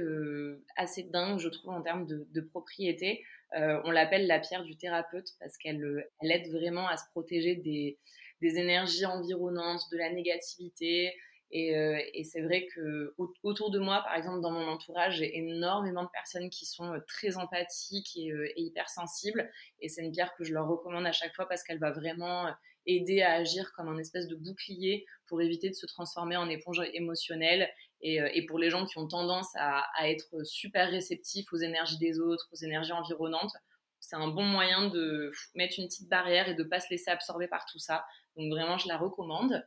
assez 0.76 1.04
dingue, 1.04 1.40
je 1.40 1.50
trouve, 1.50 1.72
en 1.72 1.82
termes 1.82 2.06
de, 2.06 2.42
propriété. 2.42 3.24
on 3.54 3.90
l'appelle 3.90 4.28
la 4.28 4.40
pierre 4.40 4.64
du 4.64 4.78
thérapeute 4.78 5.30
parce 5.40 5.58
qu'elle 5.58 6.08
elle 6.22 6.32
aide 6.32 6.52
vraiment 6.52 6.88
à 6.88 6.96
se 6.96 7.06
protéger 7.10 7.56
des, 7.56 7.98
énergies 8.42 9.08
environnantes, 9.08 9.82
de 9.92 9.98
la 9.98 10.12
négativité. 10.12 11.12
Euh, 11.56 12.00
et, 12.14 12.24
c'est 12.26 12.42
vrai 12.42 12.68
que 12.76 13.16
autour 13.42 13.72
de 13.72 13.80
moi, 13.80 14.02
par 14.04 14.16
exemple, 14.16 14.42
dans 14.42 14.52
mon 14.52 14.68
entourage, 14.68 15.18
j'ai 15.18 15.38
énormément 15.38 16.04
de 16.04 16.10
personnes 16.10 16.50
qui 16.50 16.66
sont 16.66 16.94
euh, 16.94 17.00
très 17.08 17.38
empathiques 17.38 18.18
et, 18.18 18.32
euh, 18.32 18.52
et 18.58 18.64
hypersensibles. 18.64 19.50
Et 19.80 19.88
c'est 19.88 20.04
une 20.04 20.12
pierre 20.12 20.34
que 20.36 20.44
je 20.44 20.54
leur 20.54 20.68
recommande 20.68 21.06
à 21.06 21.14
chaque 21.14 21.34
fois 21.36 21.48
parce 21.48 21.64
qu'elle 21.64 21.80
va 21.80 21.92
vraiment 21.92 22.48
aider 22.88 23.22
à 23.22 23.34
agir 23.34 23.72
comme 23.74 23.90
un 23.90 23.98
espèce 23.98 24.28
de 24.28 24.36
bouclier 24.36 25.06
pour 25.28 25.42
éviter 25.42 25.70
de 25.70 25.76
se 25.76 25.86
transformer 25.86 26.38
en 26.38 26.50
éponge 26.50 26.82
émotionnelle. 26.94 27.70
Et, 28.02 28.46
pour 28.46 28.60
les 28.60 28.70
gens 28.70 28.86
qui 28.86 28.98
ont 28.98 29.08
tendance 29.08 29.50
à, 29.56 29.84
être 30.08 30.44
super 30.44 30.90
réceptifs 30.90 31.52
aux 31.52 31.58
énergies 31.58 31.98
des 31.98 32.20
autres, 32.20 32.48
aux 32.52 32.56
énergies 32.56 32.94
environnantes, 32.94 33.52
c'est 34.00 34.16
un 34.16 34.28
bon 34.28 34.44
moyen 34.44 34.90
de 34.90 35.32
mettre 35.56 35.80
une 35.80 35.88
petite 35.88 36.08
barrière 36.08 36.48
et 36.48 36.54
de 36.54 36.64
ne 36.64 36.68
pas 36.68 36.80
se 36.80 36.90
laisser 36.90 37.10
absorber 37.12 37.48
par 37.48 37.66
tout 37.66 37.80
ça. 37.80 38.06
Donc 38.36 38.52
vraiment, 38.52 38.78
je 38.78 38.88
la 38.88 38.98
recommande. 38.98 39.66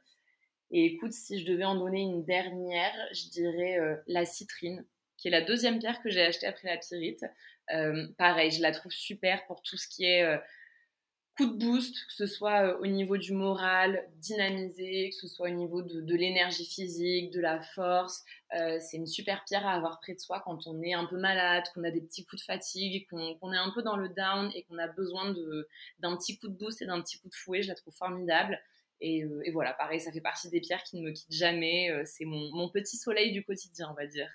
Et 0.71 0.85
écoute, 0.87 1.13
si 1.13 1.41
je 1.41 1.51
devais 1.51 1.65
en 1.65 1.75
donner 1.75 2.01
une 2.01 2.25
dernière, 2.25 2.95
je 3.13 3.29
dirais 3.29 3.79
euh, 3.79 3.97
la 4.07 4.25
citrine, 4.25 4.85
qui 5.17 5.29
est 5.29 5.33
la 5.33 5.41
deuxième 5.41 5.79
pierre 5.81 6.01
que 6.01 6.11
j'ai 6.11 6.23
achetée 6.23 6.47
après 6.47 6.69
la 6.69 6.79
pyrite. 6.79 7.25
Euh, 7.75 8.07
pareil, 8.17 8.51
je 8.51 8.63
la 8.63 8.73
trouve 8.73 8.93
super 8.93 9.45
pour 9.47 9.63
tout 9.63 9.77
ce 9.77 9.89
qui 9.89 10.05
est 10.05 10.23
euh, 10.23 10.39
coup 11.41 11.47
de 11.47 11.65
boost, 11.65 12.07
que 12.07 12.13
ce 12.13 12.27
soit 12.27 12.79
au 12.81 12.87
niveau 12.87 13.17
du 13.17 13.33
moral, 13.33 14.07
dynamisé, 14.17 15.09
que 15.09 15.17
ce 15.17 15.27
soit 15.27 15.49
au 15.49 15.55
niveau 15.55 15.81
de, 15.81 16.15
l'énergie 16.15 16.67
physique, 16.67 17.31
de 17.31 17.41
la 17.41 17.63
force. 17.63 18.25
c'est 18.51 18.99
une 18.99 19.07
super 19.07 19.43
pierre 19.45 19.67
à 19.67 19.73
avoir 19.73 20.01
près 20.01 20.13
de 20.15 20.21
soi 20.21 20.43
quand 20.45 20.67
on 20.67 20.83
est 20.83 20.93
un 20.93 21.07
peu 21.07 21.17
malade, 21.17 21.65
qu'on 21.73 21.83
a 21.85 21.91
des 21.91 22.03
petits 22.03 22.27
coups 22.27 22.43
de 22.43 22.45
fatigue, 22.45 23.09
qu'on 23.09 23.53
est 23.53 23.57
un 23.57 23.71
peu 23.71 23.83
dans 23.83 23.97
le 23.97 24.11
down 24.11 24.51
et 24.55 24.65
qu'on 24.65 24.77
a 24.77 24.89
besoin 24.89 25.35
d'un 26.01 26.17
petit 26.17 26.39
coup 26.39 26.49
de 26.49 26.57
boost 26.57 26.83
et 26.83 26.87
d'un 26.87 27.01
petit 27.01 27.19
coup 27.19 27.29
de 27.29 27.35
fouet. 27.35 27.63
Je 27.63 27.69
la 27.69 27.75
trouve 27.75 27.95
formidable. 27.95 28.61
Et, 29.01 29.25
voilà, 29.53 29.73
pareil, 29.73 30.01
ça 30.01 30.13
fait 30.13 30.21
partie 30.21 30.51
des 30.51 30.61
pierres 30.61 30.83
qui 30.83 30.99
ne 30.99 31.03
me 31.03 31.13
quittent 31.13 31.33
jamais. 31.33 31.91
c'est 32.05 32.27
mon 32.27 32.69
petit 32.69 32.99
soleil 32.99 33.33
du 33.33 33.43
quotidien, 33.45 33.89
on 33.91 33.95
va 33.95 34.07
dire. 34.07 34.29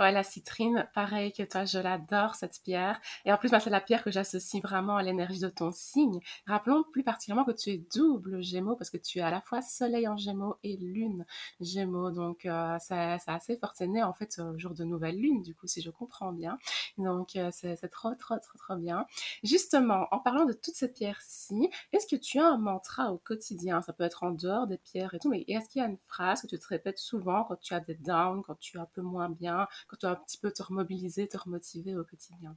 Ouais, 0.00 0.12
la 0.12 0.22
citrine, 0.22 0.88
pareil 0.94 1.30
que 1.30 1.42
toi, 1.42 1.66
je 1.66 1.78
l'adore, 1.78 2.34
cette 2.34 2.62
pierre. 2.64 2.98
Et 3.26 3.32
en 3.34 3.36
plus, 3.36 3.50
bah, 3.50 3.60
c'est 3.60 3.68
la 3.68 3.82
pierre 3.82 4.02
que 4.02 4.10
j'associe 4.10 4.62
vraiment 4.62 4.96
à 4.96 5.02
l'énergie 5.02 5.40
de 5.40 5.50
ton 5.50 5.72
signe. 5.72 6.20
Rappelons 6.46 6.84
plus 6.90 7.02
particulièrement 7.02 7.44
que 7.44 7.52
tu 7.52 7.68
es 7.68 7.84
double 7.94 8.42
Gémeaux, 8.42 8.76
parce 8.76 8.88
que 8.88 8.96
tu 8.96 9.18
es 9.18 9.20
à 9.20 9.30
la 9.30 9.42
fois 9.42 9.60
Soleil 9.60 10.08
en 10.08 10.16
Gémeaux 10.16 10.56
et 10.62 10.78
Lune 10.78 11.26
Gémeaux. 11.60 12.10
Donc, 12.10 12.46
euh, 12.46 12.78
c'est 12.80 12.94
assez 13.26 13.58
fortuné, 13.58 14.02
en 14.02 14.14
fait, 14.14 14.38
au 14.38 14.58
jour 14.58 14.72
de 14.72 14.84
nouvelle 14.84 15.16
Lune, 15.20 15.42
du 15.42 15.54
coup, 15.54 15.66
si 15.66 15.82
je 15.82 15.90
comprends 15.90 16.32
bien. 16.32 16.56
Donc, 16.96 17.36
euh, 17.36 17.50
c'est 17.52 17.76
trop, 17.90 18.14
trop, 18.14 18.38
trop, 18.38 18.58
trop 18.58 18.76
bien. 18.76 19.04
Justement, 19.42 20.06
en 20.12 20.18
parlant 20.18 20.46
de 20.46 20.54
toutes 20.54 20.76
ces 20.76 20.90
pierres-ci, 20.90 21.68
est-ce 21.92 22.06
que 22.06 22.16
tu 22.16 22.38
as 22.38 22.46
un 22.46 22.56
mantra 22.56 23.12
au 23.12 23.18
quotidien? 23.18 23.82
Ça 23.82 23.92
peut 23.92 24.04
être 24.04 24.22
en 24.22 24.30
dehors 24.30 24.66
des 24.66 24.78
pierres 24.78 25.12
et 25.12 25.18
tout, 25.18 25.28
mais 25.28 25.44
est-ce 25.46 25.68
qu'il 25.68 25.82
y 25.82 25.84
a 25.84 25.88
une 25.88 25.98
phrase 26.08 26.40
que 26.40 26.46
tu 26.46 26.58
te 26.58 26.66
répètes 26.68 26.98
souvent 26.98 27.44
quand 27.44 27.60
tu 27.60 27.74
as 27.74 27.80
des 27.80 27.96
downs, 27.96 28.42
quand 28.42 28.58
tu 28.58 28.78
es 28.78 28.80
un 28.80 28.88
peu 28.94 29.02
moins 29.02 29.28
bien 29.28 29.66
quand 29.90 29.96
tu 29.96 30.06
as 30.06 30.10
un 30.10 30.16
petit 30.16 30.38
peu 30.38 30.52
te 30.52 30.62
remobiliser, 30.62 31.26
te 31.26 31.36
remotiver 31.36 31.96
au 31.96 32.04
quotidien 32.04 32.56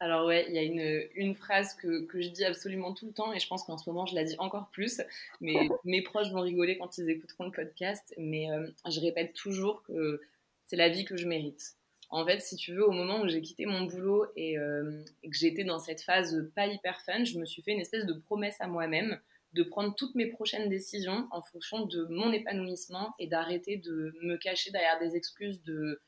alors 0.00 0.26
ouais, 0.26 0.44
il 0.48 0.54
y 0.54 0.58
a 0.58 0.62
une, 0.62 1.08
une 1.14 1.34
phrase 1.34 1.72
que, 1.74 2.04
que, 2.04 2.20
je 2.20 2.28
dis 2.28 2.44
absolument 2.44 2.92
tout 2.92 3.06
le 3.06 3.12
temps 3.12 3.32
et 3.32 3.38
je 3.38 3.46
pense 3.46 3.62
qu'en 3.62 3.78
ce 3.78 3.88
moment 3.88 4.04
je 4.06 4.14
la 4.14 4.24
dis 4.24 4.34
encore 4.38 4.68
plus. 4.70 5.00
Mais 5.40 5.54
mes 5.84 6.02
proches 6.02 6.30
vont 6.30 6.40
rigoler 6.40 6.76
quand 6.76 6.98
ils 6.98 7.08
écouteront 7.08 7.44
le 7.44 7.52
podcast, 7.52 8.12
mais 8.18 8.50
euh, 8.50 8.66
je 8.90 9.00
répète 9.00 9.34
toujours 9.34 9.82
que 9.84 10.20
c'est 10.66 10.76
la 10.76 10.88
vie 10.88 11.04
que 11.04 11.16
je 11.16 11.26
mérite. 11.26 11.76
En 12.10 12.26
fait, 12.26 12.40
si 12.40 12.56
tu 12.56 12.74
veux, 12.74 12.86
au 12.86 12.90
moment 12.90 13.22
où 13.22 13.28
j'ai 13.28 13.40
quitté 13.40 13.66
mon 13.66 13.82
boulot 13.84 14.26
et, 14.36 14.58
euh, 14.58 15.02
et 15.22 15.30
que 15.30 15.36
j'étais 15.36 15.64
dans 15.64 15.78
cette 15.78 16.02
phase 16.02 16.50
pas 16.54 16.66
hyper 16.66 17.00
fun, 17.00 17.24
je 17.24 17.38
me 17.38 17.46
suis 17.46 17.62
fait 17.62 17.72
une 17.72 17.80
espèce 17.80 18.04
de 18.04 18.14
promesse 18.14 18.60
à 18.60 18.66
moi-même 18.66 19.18
de 19.54 19.62
prendre 19.62 19.94
toutes 19.94 20.16
mes 20.16 20.26
prochaines 20.26 20.68
décisions 20.68 21.28
en 21.30 21.40
fonction 21.40 21.86
de 21.86 22.06
mon 22.10 22.32
épanouissement 22.32 23.14
et 23.18 23.28
d'arrêter 23.28 23.76
de 23.76 24.12
me 24.22 24.36
cacher 24.36 24.70
derrière 24.70 24.98
des 24.98 25.16
excuses 25.16 25.62
de 25.62 26.00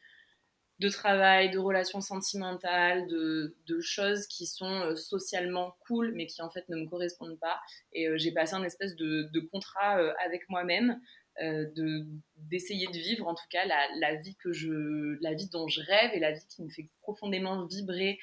de 0.79 0.89
travail, 0.89 1.51
de 1.51 1.59
relations 1.59 2.01
sentimentales, 2.01 3.07
de, 3.09 3.55
choses 3.81 4.27
qui 4.27 4.47
sont 4.47 4.81
euh, 4.81 4.97
socialement 4.97 5.77
cool, 5.87 6.13
mais 6.15 6.27
qui 6.27 6.43
en 6.43 6.51
fait 6.51 6.69
ne 6.69 6.77
me 6.77 6.87
correspondent 6.87 7.39
pas. 7.39 7.61
Et 7.93 8.09
euh, 8.09 8.17
j'ai 8.19 8.33
passé 8.33 8.55
un 8.55 8.65
espèce 8.65 8.97
de, 8.97 9.41
contrat 9.53 9.99
euh, 9.99 10.13
avec 10.25 10.49
moi-même, 10.49 11.01
de 11.39 12.07
d'essayer 12.37 12.87
de 12.87 12.97
vivre 12.97 13.29
en 13.29 13.35
tout 13.35 13.45
cas 13.51 13.67
la, 13.67 14.15
vie 14.15 14.35
que 14.37 14.55
je, 14.55 15.19
la 15.21 15.35
vie 15.35 15.51
dont 15.51 15.69
je 15.69 15.83
rêve 15.83 16.13
et 16.15 16.19
la 16.19 16.33
vie 16.33 16.47
qui 16.49 16.63
me 16.63 16.71
fait 16.71 16.89
profondément 17.03 17.67
vibrer 17.67 18.19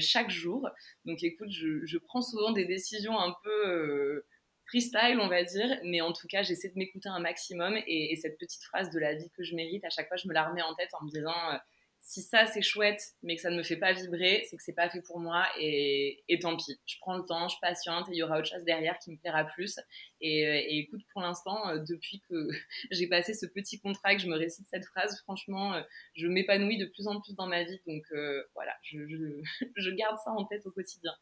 chaque 0.00 0.30
jour. 0.30 0.68
Donc 1.04 1.22
écoute, 1.22 1.48
je, 1.48 1.98
prends 1.98 2.22
souvent 2.22 2.50
des 2.50 2.64
décisions 2.64 3.16
un 3.16 3.32
peu 3.44 4.24
freestyle, 4.66 5.20
on 5.20 5.28
va 5.28 5.44
dire, 5.44 5.78
mais 5.84 6.00
en 6.00 6.12
tout 6.12 6.26
cas, 6.26 6.42
j'essaie 6.42 6.70
de 6.70 6.76
m'écouter 6.76 7.08
un 7.08 7.20
maximum 7.20 7.78
et, 7.86 8.16
cette 8.16 8.36
petite 8.36 8.64
phrase 8.64 8.90
de 8.90 8.98
la 8.98 9.14
vie 9.14 9.30
que 9.36 9.44
je 9.44 9.54
mérite, 9.54 9.84
à 9.84 9.90
chaque 9.90 10.08
fois, 10.08 10.16
je 10.16 10.26
me 10.26 10.34
la 10.34 10.48
remets 10.48 10.62
en 10.62 10.74
tête 10.74 10.90
en 11.00 11.04
me 11.04 11.10
disant 11.12 11.30
si 12.06 12.22
ça 12.22 12.46
c'est 12.46 12.62
chouette 12.62 13.02
mais 13.24 13.34
que 13.34 13.42
ça 13.42 13.50
ne 13.50 13.56
me 13.56 13.64
fait 13.64 13.76
pas 13.76 13.92
vibrer, 13.92 14.46
c'est 14.48 14.56
que 14.56 14.62
c'est 14.62 14.72
pas 14.72 14.88
fait 14.88 15.02
pour 15.02 15.18
moi 15.18 15.44
et, 15.58 16.22
tant 16.40 16.56
pis. 16.56 16.78
Je 16.86 16.96
prends 17.00 17.16
le 17.16 17.24
temps, 17.24 17.48
je 17.48 17.56
patiente 17.60 18.08
et 18.08 18.12
il 18.12 18.18
y 18.18 18.22
aura 18.22 18.38
autre 18.38 18.48
chose 18.48 18.62
derrière 18.62 18.96
qui 19.00 19.10
me 19.10 19.16
plaira 19.16 19.44
plus. 19.44 19.80
Et, 20.20 20.46
euh, 20.46 20.62
écoute, 20.68 21.02
pour 21.12 21.22
l'instant, 21.22 21.68
euh, 21.68 21.78
depuis 21.78 22.22
que 22.30 22.48
j'ai 22.92 23.08
passé 23.08 23.34
ce 23.34 23.46
petit 23.46 23.80
contrat 23.80 24.14
que 24.14 24.22
je 24.22 24.28
me 24.28 24.36
récite 24.36 24.68
cette 24.70 24.84
phrase, 24.84 25.20
franchement, 25.22 25.74
euh, 25.74 25.82
je 26.14 26.28
m'épanouis 26.28 26.78
de 26.78 26.86
plus 26.86 27.08
en 27.08 27.20
plus 27.20 27.34
dans 27.34 27.48
ma 27.48 27.64
vie. 27.64 27.80
Donc 27.88 28.04
voilà, 28.54 28.76
je, 28.82 28.98
je, 29.76 29.90
garde 29.90 30.16
ça 30.24 30.30
en 30.30 30.44
tête 30.44 30.64
au 30.64 30.70
quotidien. 30.70 31.12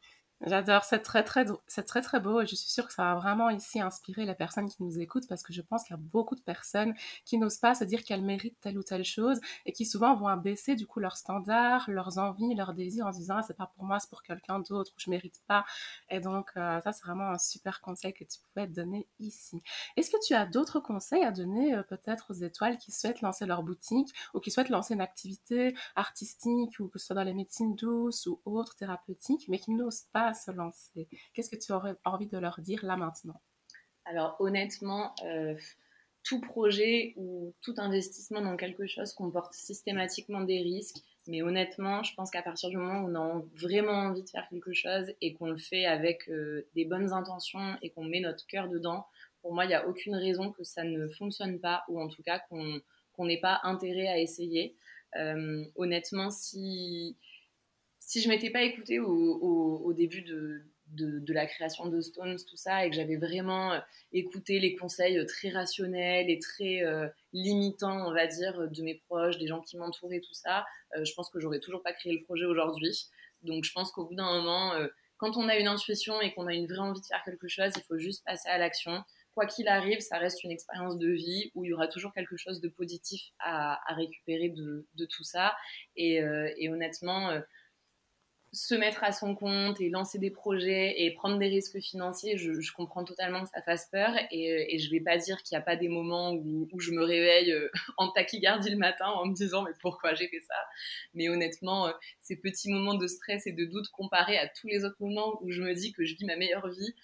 J'adore, 0.41 0.85
c'est 0.85 0.99
très 1.01 1.23
très 1.23 1.47
c'est 1.67 1.85
très 1.85 2.03
très 2.03 2.21
beau 2.21 2.41
et 2.43 2.47
je 2.47 2.55
suis 2.55 2.69
sûre 2.69 2.87
que 2.87 2.93
ça 2.93 3.05
va 3.05 3.15
vraiment 3.15 3.49
ici 3.51 3.81
inspirer 3.81 4.27
les 4.27 4.35
personnes 4.35 4.69
qui 4.69 4.83
nous 4.83 4.99
écoutent 4.99 5.27
parce 5.29 5.43
que 5.43 5.53
je 5.55 5.63
pense 5.63 5.85
qu'il 5.85 5.93
y 5.97 5.99
a 5.99 6.03
beaucoup 6.03 6.35
de 6.35 6.41
personnes 6.43 6.93
qui 7.25 7.39
n'osent 7.39 7.57
pas 7.59 7.75
se 7.75 7.85
dire 7.85 8.05
qu'elles 8.05 8.21
méritent 8.23 8.61
telle 8.61 8.77
ou 8.77 8.83
telle 8.83 9.05
chose 9.05 9.41
et 9.65 9.73
qui 9.73 9.87
souvent 9.87 10.15
vont 10.17 10.27
abaisser 10.27 10.75
du 10.75 10.87
coup 10.87 11.01
leurs 11.01 11.17
standards, 11.17 11.89
leurs 11.89 12.19
envies, 12.19 12.55
leurs 12.55 12.75
désirs 12.75 13.07
en 13.07 13.13
se 13.13 13.19
disant 13.19 13.37
ah, 13.39 13.43
c'est 13.43 13.57
pas 13.57 13.73
pour 13.75 13.85
moi, 13.85 14.01
c'est 14.01 14.11
pour 14.11 14.23
quelqu'un 14.23 14.59
d'autre 14.59 14.91
ou 14.95 15.01
je 15.01 15.09
mérite 15.09 15.41
pas. 15.47 15.65
Et 16.11 16.21
donc 16.21 16.51
euh, 16.57 16.81
ça 16.83 16.93
c'est 16.93 17.05
vraiment 17.05 17.31
un 17.31 17.39
super 17.39 17.81
conseil 17.81 18.13
que 18.13 18.25
tu 18.25 18.39
pouvais 18.41 18.67
donner 18.67 19.07
ici. 19.21 19.63
Est-ce 19.97 20.11
que 20.11 20.23
tu 20.27 20.35
as 20.35 20.45
d'autres 20.47 20.81
conseils 20.81 21.25
à 21.25 21.31
donner 21.31 21.75
euh, 21.75 21.83
peut-être 21.85 22.27
aux 22.31 22.35
étoiles 22.35 22.77
qui 22.77 22.93
souhaitent 22.93 23.23
lancer 23.23 23.47
leur 23.47 23.63
boutique 23.63 24.13
ou 24.35 24.41
qui 24.41 24.51
souhaitent 24.51 24.69
lancer 24.69 24.95
une 24.95 25.01
activité 25.01 25.75
artistique 25.97 26.81
ou 26.81 26.89
que 26.89 26.99
ce 26.99 27.07
soit 27.07 27.17
dans 27.17 27.23
les 27.23 27.35
médecines 27.35 27.75
douces 27.77 28.27
ou 28.27 28.41
autres 28.45 28.75
thérapeutiques 28.75 29.47
mais 29.49 29.59
qui 29.59 29.71
n'osent 29.71 30.07
pas 30.13 30.24
se 30.33 30.51
lancer 30.51 31.09
Qu'est-ce 31.35 31.51
que 31.51 31.63
tu 31.63 31.73
aurais 31.73 31.97
envie 32.05 32.27
de 32.27 32.39
leur 32.39 32.61
dire 32.61 32.85
là 32.85 32.97
maintenant? 32.97 33.41
Alors 34.07 34.37
honnêtement, 34.39 35.15
euh, 35.25 35.55
tout 36.25 36.41
projet 36.41 37.13
ou 37.17 37.55
tout 37.61 37.75
investissement 37.77 38.41
dans 38.41 38.57
quelque 38.57 38.87
chose 38.87 39.13
comporte 39.13 39.53
systématiquement 39.53 40.41
des 40.41 40.63
risques. 40.63 40.97
Mais 41.27 41.43
honnêtement, 41.43 42.03
je 42.03 42.15
pense 42.15 42.31
qu'à 42.31 42.43
partir 42.43 42.71
du 42.71 42.77
moment 42.77 43.01
où 43.01 43.11
on 43.11 43.15
a 43.15 43.43
vraiment 43.55 43.93
envie 43.93 44.23
de 44.23 44.29
faire 44.29 44.47
quelque 44.49 44.73
chose 44.73 45.13
et 45.21 45.35
qu'on 45.35 45.51
le 45.51 45.59
fait 45.59 45.87
avec 45.87 46.29
euh, 46.29 46.67
des 46.75 46.85
bonnes 46.85 47.13
intentions 47.13 47.77
et 47.83 47.91
qu'on 47.91 48.05
met 48.05 48.21
notre 48.21 48.47
cœur 48.47 48.69
dedans, 48.69 49.07
pour 49.43 49.55
moi, 49.55 49.65
il 49.65 49.69
n'y 49.69 49.75
a 49.75 49.87
aucune 49.87 50.17
raison 50.17 50.53
que 50.53 50.65
ça 50.65 50.85
ne 50.85 51.07
fonctionne 51.09 51.61
pas 51.61 51.85
ou 51.89 52.01
en 52.01 52.09
tout 52.09 52.23
cas 52.23 52.39
qu'on 52.49 53.25
n'ait 53.25 53.41
pas 53.41 53.61
intérêt 53.63 54.09
à 54.09 54.19
essayer. 54.19 54.75
Euh, 55.17 55.65
honnêtement, 55.77 56.31
si, 56.31 57.17
si 58.07 58.21
je 58.21 58.29
m'étais 58.29 58.51
pas 58.51 58.63
écoutée 58.63 59.01
au, 59.01 59.93
début 59.95 60.23
de, 60.23 61.33
la 61.33 61.47
création 61.47 61.87
de 61.87 62.01
Stones, 62.01 62.37
tout 62.49 62.57
ça, 62.57 62.85
et 62.85 62.91
que 62.91 62.97
j'avais 62.97 63.17
vraiment 63.17 63.73
euh, 63.73 63.81
écouté 64.13 64.61
les 64.61 64.77
conseils 64.77 65.19
euh, 65.19 65.25
très 65.25 65.49
rationnels 65.49 66.29
et 66.31 66.39
très 66.39 66.85
euh, 66.85 67.09
limitants, 67.33 68.07
on 68.07 68.13
va 68.13 68.27
dire, 68.27 68.69
de 68.71 68.83
mes 68.83 68.97
proches, 69.07 69.39
des 69.39 69.47
gens 69.47 69.61
qui 69.61 69.77
m'entouraient, 69.77 70.21
tout 70.21 70.35
ça, 70.35 70.65
je 71.03 71.13
pense 71.15 71.31
que 71.31 71.41
j'aurais 71.41 71.61
toujours 71.61 71.83
pas 71.83 71.93
créé 71.93 72.13
le 72.13 72.23
projet 72.23 72.45
aujourd'hui. 72.45 73.09
Donc 73.43 73.65
je 73.65 73.73
pense 73.73 73.91
qu'au 73.91 74.05
bout 74.05 74.15
d'un 74.15 74.41
moment, 74.41 74.73
quand 75.17 75.37
on 75.37 75.49
a 75.49 75.57
une 75.57 75.67
intuition 75.67 76.21
et 76.21 76.33
qu'on 76.33 76.47
a 76.47 76.55
une 76.55 76.67
vraie 76.67 76.79
envie 76.79 77.01
de 77.01 77.07
faire 77.07 77.23
quelque 77.25 77.49
chose, 77.49 77.73
il 77.77 77.83
faut 77.83 77.99
juste 77.99 78.25
passer 78.25 78.49
à 78.49 78.59
l'action. 78.59 79.03
Quoi 79.35 79.47
qu'il 79.47 79.67
arrive, 79.67 79.99
ça 79.99 80.19
reste 80.19 80.45
une 80.45 80.53
expérience 80.53 80.97
de 80.97 81.09
vie 81.09 81.51
où 81.57 81.65
il 81.65 81.71
y 81.71 81.73
aura 81.73 81.89
toujours 81.89 82.13
quelque 82.13 82.37
chose 82.37 82.61
de 82.61 82.69
positif 82.69 83.23
à, 83.41 83.81
récupérer 83.97 84.51
de, 84.51 85.05
tout 85.07 85.25
ça. 85.25 85.57
Et 85.97 86.23
honnêtement, 86.69 87.41
se 88.55 88.75
mettre 88.75 89.03
à 89.03 89.11
son 89.11 89.35
compte 89.35 89.81
et 89.81 89.91
lancer 89.91 90.19
des 90.19 90.31
projets 90.31 91.03
et 91.03 91.11
prendre 91.13 91.39
des 91.39 91.49
risques 91.49 91.81
financiers, 91.81 92.39
je, 92.39 92.73
comprends 92.73 93.05
totalement 93.05 93.43
que 93.43 93.51
ça 93.51 93.61
fasse 93.63 93.89
peur 93.91 94.13
et, 94.31 94.79
je 94.79 94.91
vais 94.91 95.01
pas 95.01 95.17
dire 95.19 95.43
qu'il 95.43 95.57
n'y 95.57 95.61
a 95.61 95.65
pas 95.65 95.77
des 95.77 95.89
moments 95.89 96.33
où, 96.33 96.69
je 96.79 96.93
me 96.93 97.03
réveille 97.03 97.53
euh, 97.53 97.69
en 97.97 98.11
tachycardie 98.11 98.71
le 98.71 98.77
matin 98.77 99.07
en 99.07 99.27
me 99.27 99.35
disant 99.35 99.63
mais 99.63 99.73
pourquoi 99.81 100.15
j'ai 100.15 100.29
fait 100.29 100.41
ça? 100.41 100.55
Mais 101.15 101.29
honnêtement, 101.29 101.89
euh, 101.89 101.93
ces 102.21 102.37
petits 102.37 102.71
moments 102.71 102.95
de 102.95 103.07
stress 103.07 103.47
et 103.47 103.53
de 103.53 103.65
doute 103.65 103.89
comparés 103.89 104.39
à 104.39 104.49
tous 104.49 104.69
les 104.69 104.85
autres 104.85 104.97
moments 105.01 105.39
où 105.43 105.51
je 105.51 105.63
me 105.63 105.75
dis 105.75 105.93
que 105.93 106.05
je 106.05 106.15
vis 106.15 106.25
ma 106.25 106.37
meilleure 106.37 106.69
vie, 106.69 106.95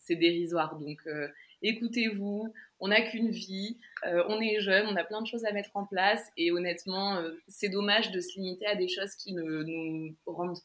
c'est 0.00 0.16
dérisoire. 0.16 0.76
Donc 0.78 1.00
euh, 1.06 1.28
écoutez-vous, 1.62 2.52
on 2.80 2.88
n'a 2.88 3.00
qu'une 3.02 3.30
vie, 3.30 3.78
euh, 4.06 4.24
on 4.28 4.40
est 4.40 4.60
jeune, 4.60 4.86
on 4.86 4.96
a 4.96 5.04
plein 5.04 5.22
de 5.22 5.26
choses 5.26 5.44
à 5.44 5.52
mettre 5.52 5.70
en 5.74 5.86
place 5.86 6.22
et 6.36 6.50
honnêtement, 6.50 7.16
euh, 7.16 7.32
c'est 7.48 7.68
dommage 7.68 8.10
de 8.10 8.20
se 8.20 8.34
limiter 8.38 8.66
à 8.66 8.76
des 8.76 8.88
choses 8.88 9.14
qui 9.16 9.32
ne 9.32 9.62
nous 9.62 10.14
rendent 10.26 10.58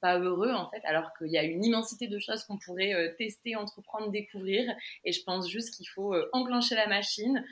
pas 0.00 0.18
heureux 0.18 0.52
en 0.52 0.68
fait, 0.70 0.84
alors 0.84 1.10
qu'il 1.16 1.28
y 1.28 1.38
a 1.38 1.42
une 1.42 1.64
immensité 1.64 2.06
de 2.06 2.18
choses 2.18 2.44
qu'on 2.44 2.58
pourrait 2.58 2.94
euh, 2.94 3.14
tester, 3.16 3.56
entreprendre, 3.56 4.10
découvrir 4.10 4.70
et 5.04 5.12
je 5.12 5.22
pense 5.24 5.50
juste 5.50 5.74
qu'il 5.74 5.88
faut 5.88 6.14
enclencher 6.32 6.74
la 6.74 6.86
machine, 6.86 7.44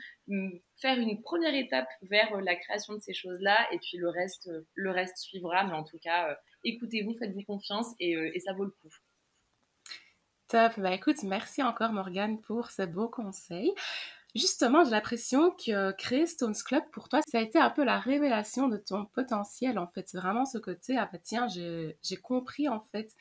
faire 0.77 0.97
une 0.97 1.21
première 1.21 1.55
étape 1.55 1.87
vers 2.03 2.39
la 2.41 2.55
création 2.55 2.93
de 2.93 2.99
ces 2.99 3.13
choses-là 3.13 3.67
et 3.73 3.79
puis 3.79 3.97
le 3.97 4.09
reste, 4.09 4.49
le 4.75 4.91
reste 4.91 5.17
suivra, 5.17 5.65
mais 5.65 5.73
en 5.73 5.83
tout 5.83 5.99
cas, 5.99 6.37
écoutez-vous, 6.63 7.15
faites-vous 7.17 7.43
confiance 7.43 7.87
et 7.99 8.39
ça 8.39 8.53
vaut 8.53 8.65
le 8.65 8.71
coup. 8.71 8.89
Top. 10.55 10.79
Bah 10.79 10.93
écoute, 10.93 11.21
merci 11.23 11.61
encore 11.61 11.91
Morgane 11.91 12.39
pour 12.39 12.71
ce 12.71 12.83
beau 12.83 13.09
conseil. 13.09 13.73
Justement, 14.35 14.85
j'ai 14.85 14.91
l'impression 14.91 15.51
que 15.51 15.91
créer 15.91 16.25
Stones 16.27 16.55
Club, 16.65 16.81
pour 16.93 17.09
toi, 17.09 17.19
ça 17.27 17.39
a 17.39 17.41
été 17.41 17.59
un 17.59 17.69
peu 17.69 17.83
la 17.83 17.99
révélation 17.99 18.69
de 18.69 18.77
ton 18.77 19.03
potentiel, 19.03 19.77
en 19.77 19.87
fait. 19.87 20.07
C'est 20.07 20.17
vraiment 20.17 20.45
ce 20.45 20.57
côté, 20.57 20.95
ah 20.97 21.09
bah 21.11 21.19
tiens, 21.21 21.49
j'ai 21.49 22.17
compris, 22.23 22.69
en 22.69 22.79
fait, 22.93 23.13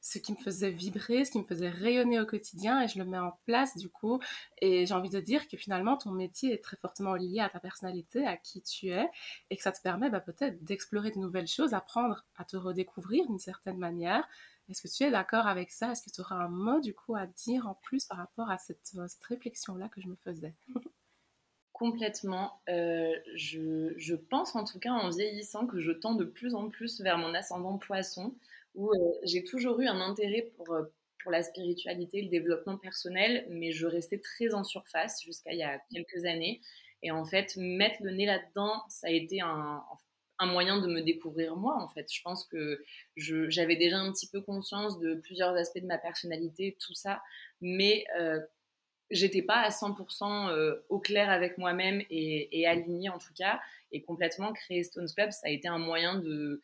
ce 0.00 0.20
qui 0.20 0.30
me 0.30 0.36
faisait 0.36 0.70
vibrer, 0.70 1.24
ce 1.24 1.32
qui 1.32 1.40
me 1.40 1.44
faisait 1.44 1.70
rayonner 1.70 2.20
au 2.20 2.24
quotidien, 2.24 2.80
et 2.80 2.86
je 2.86 3.00
le 3.00 3.04
mets 3.04 3.18
en 3.18 3.36
place, 3.46 3.76
du 3.76 3.88
coup. 3.88 4.20
Et 4.62 4.86
j'ai 4.86 4.94
envie 4.94 5.10
de 5.10 5.18
dire 5.18 5.48
que 5.48 5.56
finalement, 5.56 5.96
ton 5.96 6.12
métier 6.12 6.52
est 6.52 6.62
très 6.62 6.76
fortement 6.76 7.14
lié 7.14 7.40
à 7.40 7.48
ta 7.48 7.58
personnalité, 7.58 8.24
à 8.24 8.36
qui 8.36 8.62
tu 8.62 8.90
es, 8.90 9.10
et 9.50 9.56
que 9.56 9.62
ça 9.64 9.72
te 9.72 9.82
permet 9.82 10.08
bah, 10.08 10.20
peut-être 10.20 10.62
d'explorer 10.62 11.10
de 11.10 11.18
nouvelles 11.18 11.48
choses, 11.48 11.74
apprendre 11.74 12.24
à 12.36 12.44
te 12.44 12.56
redécouvrir 12.56 13.26
d'une 13.26 13.40
certaine 13.40 13.78
manière, 13.78 14.24
est-ce 14.68 14.82
que 14.82 14.88
tu 14.88 15.04
es 15.04 15.10
d'accord 15.10 15.46
avec 15.46 15.70
ça? 15.70 15.92
Est-ce 15.92 16.02
que 16.02 16.10
tu 16.10 16.20
auras 16.20 16.36
un 16.36 16.48
mot 16.48 16.80
du 16.80 16.94
coup 16.94 17.14
à 17.14 17.26
dire 17.26 17.68
en 17.68 17.74
plus 17.74 18.04
par 18.04 18.18
rapport 18.18 18.50
à 18.50 18.58
cette, 18.58 18.92
euh, 18.96 19.06
réflexion-là 19.28 19.88
que 19.88 20.00
je 20.00 20.08
me 20.08 20.16
faisais? 20.16 20.54
Complètement. 21.72 22.62
Euh, 22.68 23.12
je, 23.34 24.14
pense 24.14 24.56
en 24.56 24.64
tout 24.64 24.78
cas 24.78 24.92
en 24.92 25.10
vieillissant 25.10 25.66
que 25.66 25.78
je 25.78 25.92
tends 25.92 26.14
de 26.14 26.24
plus 26.24 26.54
en 26.54 26.68
plus 26.68 27.00
vers 27.00 27.18
mon 27.18 27.34
ascendant 27.34 27.78
poisson, 27.78 28.34
où 28.74 28.90
euh, 28.90 29.12
j'ai 29.24 29.44
toujours 29.44 29.80
eu 29.80 29.86
un 29.86 30.00
intérêt 30.00 30.50
pour, 30.56 30.74
pour 31.22 31.30
la 31.30 31.42
spiritualité, 31.42 32.22
le 32.22 32.28
développement 32.28 32.78
personnel, 32.78 33.46
mais 33.50 33.72
je 33.72 33.86
restais 33.86 34.18
très 34.18 34.54
en 34.54 34.64
surface 34.64 35.22
jusqu'à 35.22 35.52
il 35.52 35.58
y 35.58 35.62
a 35.62 35.78
quelques 35.92 36.24
années. 36.24 36.60
Et 37.02 37.10
en 37.10 37.24
fait, 37.24 37.56
mettre 37.56 38.02
le 38.02 38.10
nez 38.10 38.26
là-dedans, 38.26 38.82
ça 38.88 39.08
a 39.08 39.10
été 39.10 39.40
un, 39.42 39.82
un 40.38 40.46
moyen 40.46 40.80
de 40.80 40.86
me 40.86 41.00
découvrir 41.00 41.56
moi 41.56 41.76
en 41.80 41.88
fait. 41.88 42.12
Je 42.12 42.22
pense 42.22 42.44
que 42.44 42.84
j'avais 43.16 43.76
déjà 43.76 43.98
un 43.98 44.12
petit 44.12 44.28
peu 44.28 44.40
conscience 44.40 44.98
de 44.98 45.14
plusieurs 45.14 45.54
aspects 45.54 45.80
de 45.80 45.86
ma 45.86 45.98
personnalité, 45.98 46.76
tout 46.80 46.94
ça, 46.94 47.22
mais 47.60 48.04
euh, 48.18 48.40
j'étais 49.10 49.42
pas 49.42 49.60
à 49.60 49.70
100% 49.70 50.50
euh, 50.50 50.84
au 50.88 50.98
clair 50.98 51.30
avec 51.30 51.58
moi-même 51.58 52.02
et, 52.10 52.66
alignée 52.66 53.08
en 53.08 53.18
tout 53.18 53.32
cas. 53.34 53.60
Et 53.92 54.02
complètement 54.02 54.52
créer 54.52 54.82
Stones 54.82 55.08
Club, 55.14 55.30
ça 55.30 55.46
a 55.46 55.50
été 55.50 55.68
un 55.68 55.78
moyen 55.78 56.18
de, 56.18 56.60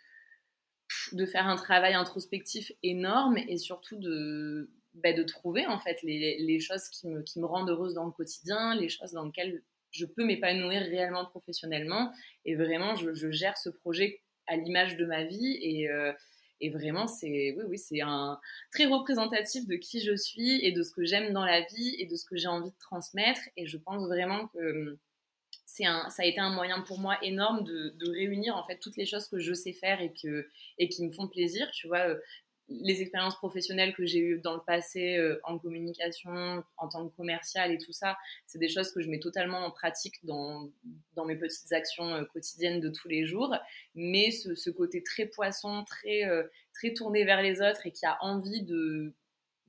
de 1.13 1.27
faire 1.27 1.47
un 1.47 1.57
travail 1.57 1.95
introspectif 1.95 2.73
énorme 2.83 3.39
et 3.39 3.59
surtout 3.59 3.97
de, 3.97 4.71
bah, 4.95 5.13
de 5.13 5.23
trouver 5.23 5.67
en 5.67 5.79
fait 5.79 6.03
les, 6.03 6.39
les 6.41 6.61
choses 6.61 6.89
qui 6.89 7.07
me, 7.07 7.23
qui 7.23 7.39
me 7.39 7.47
rendent 7.47 7.71
heureuse 7.71 7.95
dans 7.95 8.05
le 8.05 8.11
quotidien, 8.11 8.75
les 8.75 8.89
choses 8.89 9.13
dans 9.13 9.25
lesquelles 9.25 9.63
je 9.93 10.07
peux 10.07 10.25
m'épanouir 10.25 10.83
réellement 10.83 11.25
professionnellement. 11.27 12.13
Et 12.45 12.57
vraiment, 12.57 12.97
je, 12.97 13.31
gère 13.31 13.57
ce 13.57 13.69
projet 13.69 14.21
à 14.47 14.57
l'image 14.57 14.97
de 14.97 15.05
ma 15.05 15.25
vie. 15.25 15.59
Et, 15.61 15.89
euh, 15.89 16.13
et 16.61 16.71
vraiment, 16.71 17.07
c'est 17.07 17.55
oui, 17.57 17.65
oui, 17.69 17.79
c'est 17.79 18.01
un 18.01 18.41
très 18.71 18.87
représentatif 18.87 19.67
de 19.67 19.77
qui 19.77 20.01
je 20.01 20.17
suis 20.17 20.65
et 20.65 20.73
de 20.73 20.83
ce 20.83 20.93
que 20.93 21.05
j'aime 21.05 21.33
dans 21.33 21.45
la 21.45 21.61
vie 21.61 21.97
et 21.99 22.07
de 22.07 22.17
ce 22.17 22.25
que 22.25 22.37
j'ai 22.37 22.49
envie 22.49 22.71
de 22.71 22.79
transmettre. 22.79 23.41
Et 23.57 23.67
je 23.67 23.77
pense 23.77 24.07
vraiment 24.07 24.49
que 24.49 24.59
hum, 24.59 24.99
c'est 25.67 25.87
un, 25.87 26.09
ça 26.11 26.23
a 26.23 26.27
été 26.27 26.39
un 26.39 26.51
moyen 26.51 26.83
pour 26.83 26.99
moi 26.99 27.17
énorme 27.23 27.65
de, 27.65 27.95
de, 27.99 28.11
réunir 28.11 28.57
en 28.57 28.65
fait 28.65 28.79
toutes 28.79 28.97
les 28.97 29.07
choses 29.07 29.27
que 29.27 29.39
je 29.39 29.55
sais 29.55 29.73
faire 29.73 30.03
et, 30.03 30.13
que, 30.13 30.47
et 30.79 30.89
qui 30.89 31.05
me 31.07 31.11
font 31.11 31.29
plaisir. 31.29 31.71
Tu 31.73 31.87
vois, 31.87 32.09
euh, 32.09 32.21
les 32.81 33.03
expériences 33.03 33.37
professionnelles 33.37 33.95
que 33.95 34.07
j'ai 34.07 34.19
eues 34.19 34.41
dans 34.41 34.55
le 34.55 34.61
passé 34.67 35.17
euh, 35.17 35.41
en 35.45 35.59
communication, 35.59 36.63
en 36.77 36.89
tant 36.89 37.09
que 37.09 37.15
commercial 37.17 37.73
et 37.73 37.79
tout 37.79 37.93
ça, 37.93 38.17
c'est 38.47 38.59
des 38.59 38.69
choses 38.69 38.93
que 38.93 39.01
je 39.01 39.09
mets 39.09 39.21
totalement 39.21 39.59
en 39.59 39.71
pratique 39.71 40.25
dans, 40.25 40.71
dans 41.15 41.25
mes 41.25 41.37
petites 41.37 41.73
actions 41.73 42.15
euh, 42.15 42.25
quotidiennes 42.25 42.81
de 42.81 42.89
tous 42.89 43.09
les 43.09 43.27
jours. 43.27 43.55
Mais 43.95 44.31
ce, 44.31 44.55
ce 44.55 44.71
côté 44.71 45.03
très 45.03 45.27
poisson, 45.27 45.85
très, 45.85 46.25
euh, 46.25 46.45
très 46.75 46.93
tourné 46.93 47.25
vers 47.25 47.43
les 47.43 47.61
autres 47.61 47.87
et 47.87 47.93
qui 47.93 48.07
a 48.07 48.17
envie 48.23 48.63
de, 48.63 49.13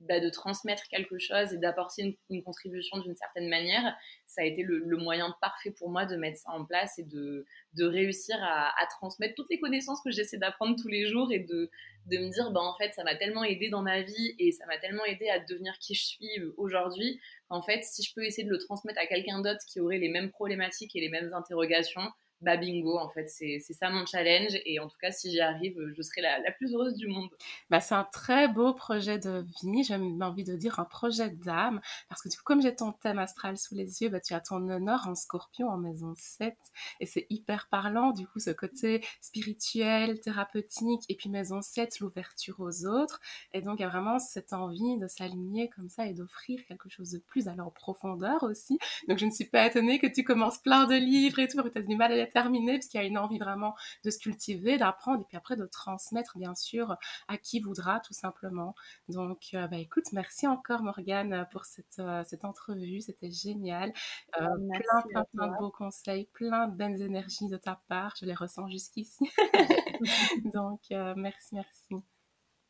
bah, 0.00 0.20
de 0.20 0.28
transmettre 0.28 0.82
quelque 0.88 1.18
chose 1.18 1.52
et 1.52 1.58
d'apporter 1.58 2.18
une, 2.28 2.42
contribution 2.42 2.98
d'une 2.98 3.16
certaine 3.16 3.48
manière, 3.48 3.96
ça 4.26 4.42
a 4.42 4.44
été 4.44 4.62
le, 4.62 4.96
moyen 4.96 5.34
parfait 5.40 5.70
pour 5.70 5.88
moi 5.88 6.04
de 6.04 6.16
mettre 6.16 6.38
ça 6.38 6.50
en 6.50 6.64
place 6.64 6.98
et 6.98 7.04
de, 7.04 7.46
de 7.74 7.84
réussir 7.84 8.36
à, 8.42 8.72
transmettre 8.98 9.34
toutes 9.34 9.48
les 9.50 9.58
connaissances 9.58 10.00
que 10.02 10.10
j'essaie 10.10 10.36
d'apprendre 10.36 10.76
tous 10.80 10.88
les 10.88 11.06
jours 11.06 11.32
et 11.32 11.38
de, 11.38 11.70
de 12.06 12.18
me 12.18 12.30
dire, 12.30 12.50
bah, 12.50 12.60
en 12.60 12.76
fait, 12.76 12.92
ça 12.92 13.04
m'a 13.04 13.14
tellement 13.14 13.44
aidé 13.44 13.70
dans 13.70 13.82
ma 13.82 14.02
vie 14.02 14.34
et 14.38 14.52
ça 14.52 14.66
m'a 14.66 14.78
tellement 14.78 15.04
aidé 15.04 15.28
à 15.28 15.38
devenir 15.38 15.78
qui 15.78 15.94
je 15.94 16.04
suis 16.04 16.38
euh, 16.38 16.54
aujourd'hui, 16.56 17.20
qu'en 17.48 17.62
fait, 17.62 17.82
si 17.82 18.02
je 18.02 18.12
peux 18.14 18.24
essayer 18.24 18.44
de 18.44 18.52
le 18.52 18.58
transmettre 18.58 19.00
à 19.00 19.06
quelqu'un 19.06 19.40
d'autre 19.40 19.60
qui 19.66 19.80
aurait 19.80 19.98
les 19.98 20.08
mêmes 20.08 20.30
problématiques 20.30 20.94
et 20.96 21.00
les 21.00 21.08
mêmes 21.08 21.32
interrogations, 21.32 22.10
bah 22.44 22.56
bingo, 22.56 22.98
en 22.98 23.08
fait, 23.08 23.28
c'est 23.28 23.60
ça 23.60 23.90
mon 23.90 24.04
challenge. 24.06 24.52
Et 24.64 24.78
en 24.78 24.88
tout 24.88 24.96
cas, 25.00 25.10
si 25.10 25.30
j'y 25.30 25.40
arrive, 25.40 25.76
je 25.96 26.02
serai 26.02 26.20
la, 26.20 26.52
plus 26.52 26.74
heureuse 26.74 26.94
du 26.94 27.08
monde. 27.08 27.30
Bah, 27.70 27.80
c'est 27.80 27.94
un 27.94 28.04
très 28.04 28.48
beau 28.48 28.74
projet 28.74 29.18
de 29.18 29.44
vie. 29.62 29.82
J'ai 29.84 29.94
envie 29.94 30.44
de 30.44 30.54
dire 30.54 30.78
un 30.78 30.84
projet 30.84 31.30
d'âme. 31.30 31.80
Parce 32.08 32.22
que 32.22 32.28
du 32.28 32.36
coup, 32.36 32.44
comme 32.44 32.62
j'ai 32.62 32.74
ton 32.74 32.92
thème 32.92 33.18
astral 33.18 33.56
sous 33.56 33.74
les 33.74 34.02
yeux, 34.02 34.08
bah, 34.10 34.20
tu 34.20 34.34
as 34.34 34.40
ton 34.40 34.68
honneur 34.68 35.06
en 35.08 35.14
scorpion 35.14 35.68
en 35.68 35.78
maison 35.78 36.14
7. 36.16 36.56
Et 37.00 37.06
c'est 37.06 37.26
hyper 37.30 37.68
parlant, 37.68 38.12
du 38.12 38.26
coup, 38.26 38.38
ce 38.38 38.50
côté 38.50 39.04
spirituel, 39.20 40.20
thérapeutique. 40.20 41.02
Et 41.08 41.16
puis 41.16 41.30
maison 41.30 41.62
7, 41.62 42.00
l'ouverture 42.00 42.60
aux 42.60 42.86
autres. 42.86 43.20
Et 43.52 43.62
donc, 43.62 43.78
il 43.78 43.82
y 43.82 43.86
a 43.86 43.88
vraiment 43.88 44.18
cette 44.18 44.52
envie 44.52 44.98
de 44.98 45.06
s'aligner 45.06 45.70
comme 45.70 45.88
ça 45.88 46.06
et 46.06 46.12
d'offrir 46.12 46.60
quelque 46.66 46.88
chose 46.88 47.10
de 47.10 47.18
plus 47.18 47.48
à 47.48 47.54
leur 47.54 47.72
profondeur 47.72 48.42
aussi. 48.42 48.78
Donc, 49.08 49.18
je 49.18 49.26
ne 49.26 49.30
suis 49.30 49.46
pas 49.46 49.66
étonnée 49.66 49.98
que 49.98 50.06
tu 50.06 50.24
commences 50.24 50.58
plein 50.58 50.86
de 50.86 50.94
livres 50.94 51.38
et 51.38 51.48
tout, 51.48 51.62
tu 51.62 51.78
as 51.78 51.82
du 51.82 51.96
mal 51.96 52.12
à 52.12 52.16
les 52.34 52.40
terminer, 52.40 52.74
parce 52.74 52.86
qu'il 52.86 53.00
y 53.00 53.04
a 53.04 53.06
une 53.06 53.18
envie 53.18 53.38
vraiment 53.38 53.74
de 54.04 54.10
se 54.10 54.18
cultiver, 54.18 54.78
d'apprendre, 54.78 55.22
et 55.22 55.24
puis 55.24 55.36
après 55.36 55.56
de 55.56 55.66
transmettre, 55.66 56.36
bien 56.38 56.54
sûr, 56.54 56.96
à 57.28 57.38
qui 57.38 57.60
voudra, 57.60 58.00
tout 58.00 58.12
simplement. 58.14 58.74
Donc, 59.08 59.48
euh, 59.54 59.66
bah, 59.68 59.78
écoute, 59.78 60.04
merci 60.12 60.46
encore, 60.46 60.82
Morgane, 60.82 61.46
pour 61.52 61.64
cette, 61.64 61.98
euh, 61.98 62.22
cette 62.26 62.44
entrevue. 62.44 63.00
C'était 63.00 63.30
génial. 63.30 63.92
Euh, 64.40 64.46
plein, 64.72 65.02
plein, 65.08 65.24
plein 65.34 65.46
de 65.48 65.58
beaux 65.58 65.70
conseils, 65.70 66.26
plein 66.32 66.68
de 66.68 66.76
belles 66.76 67.00
énergies 67.00 67.48
de 67.48 67.56
ta 67.56 67.80
part. 67.88 68.14
Je 68.20 68.26
les 68.26 68.34
ressens 68.34 68.68
jusqu'ici. 68.68 69.24
Donc, 70.54 70.80
merci, 70.90 71.54
merci. 71.54 72.13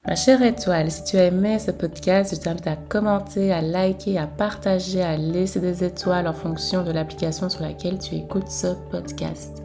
Ma 0.07 0.17
chère 0.17 0.43
étoile, 0.43 0.90
si 0.90 1.03
tu 1.03 1.17
as 1.17 1.25
aimé 1.25 1.59
ce 1.59 1.71
podcast, 1.71 2.35
je 2.35 2.38
t'invite 2.38 2.67
à 2.67 2.77
commenter, 2.77 3.55
à 3.55 3.62
liker, 3.62 4.19
à 4.19 4.27
partager, 4.27 5.03
à 5.03 5.17
laisser 5.17 5.61
des 5.61 5.83
étoiles 5.83 6.29
en 6.29 6.35
fonction 6.35 6.85
de 6.85 6.93
l'application 6.93 7.49
sur 7.49 7.62
laquelle 7.62 7.99
tu 7.99 8.14
écoutes 8.14 8.51
ce 8.51 8.67
podcast. 8.90 9.62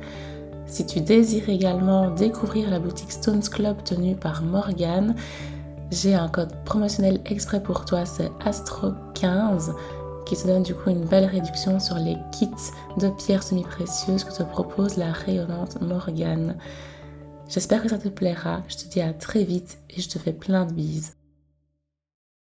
Si 0.66 0.86
tu 0.86 1.02
désires 1.02 1.50
également 1.50 2.12
découvrir 2.12 2.70
la 2.70 2.80
boutique 2.80 3.12
Stones 3.12 3.44
Club 3.44 3.84
tenue 3.84 4.16
par 4.16 4.42
Morgane, 4.42 5.14
j'ai 5.92 6.16
un 6.16 6.30
code 6.30 6.56
promotionnel 6.64 7.20
exprès 7.26 7.62
pour 7.62 7.84
toi, 7.84 8.06
c'est 8.06 8.32
ASTRO15 8.46 9.74
qui 10.26 10.38
te 10.38 10.48
donne 10.48 10.64
du 10.64 10.74
coup 10.74 10.90
une 10.90 11.04
belle 11.04 11.26
réduction 11.26 11.82
sur 11.82 11.96
les 11.96 12.16
kits 12.32 12.48
de 12.98 13.10
pierres 13.10 13.44
semi-précieuses 13.44 14.24
que 14.24 14.32
te 14.32 14.44
propose 14.44 14.96
la 14.96 15.12
rayonnante 15.12 15.82
Morgane. 15.82 16.56
J'espère 17.50 17.82
que 17.82 17.90
ça 17.90 17.98
te 17.98 18.10
plaira. 18.10 18.64
Je 18.68 18.78
te 18.78 18.88
dis 18.88 19.02
à 19.02 19.12
très 19.12 19.44
vite 19.44 19.80
et 19.90 20.02
je 20.02 20.08
te 20.08 20.20
fais 20.20 20.34
plein 20.34 20.66
de 20.66 20.74
bises. 20.74 21.19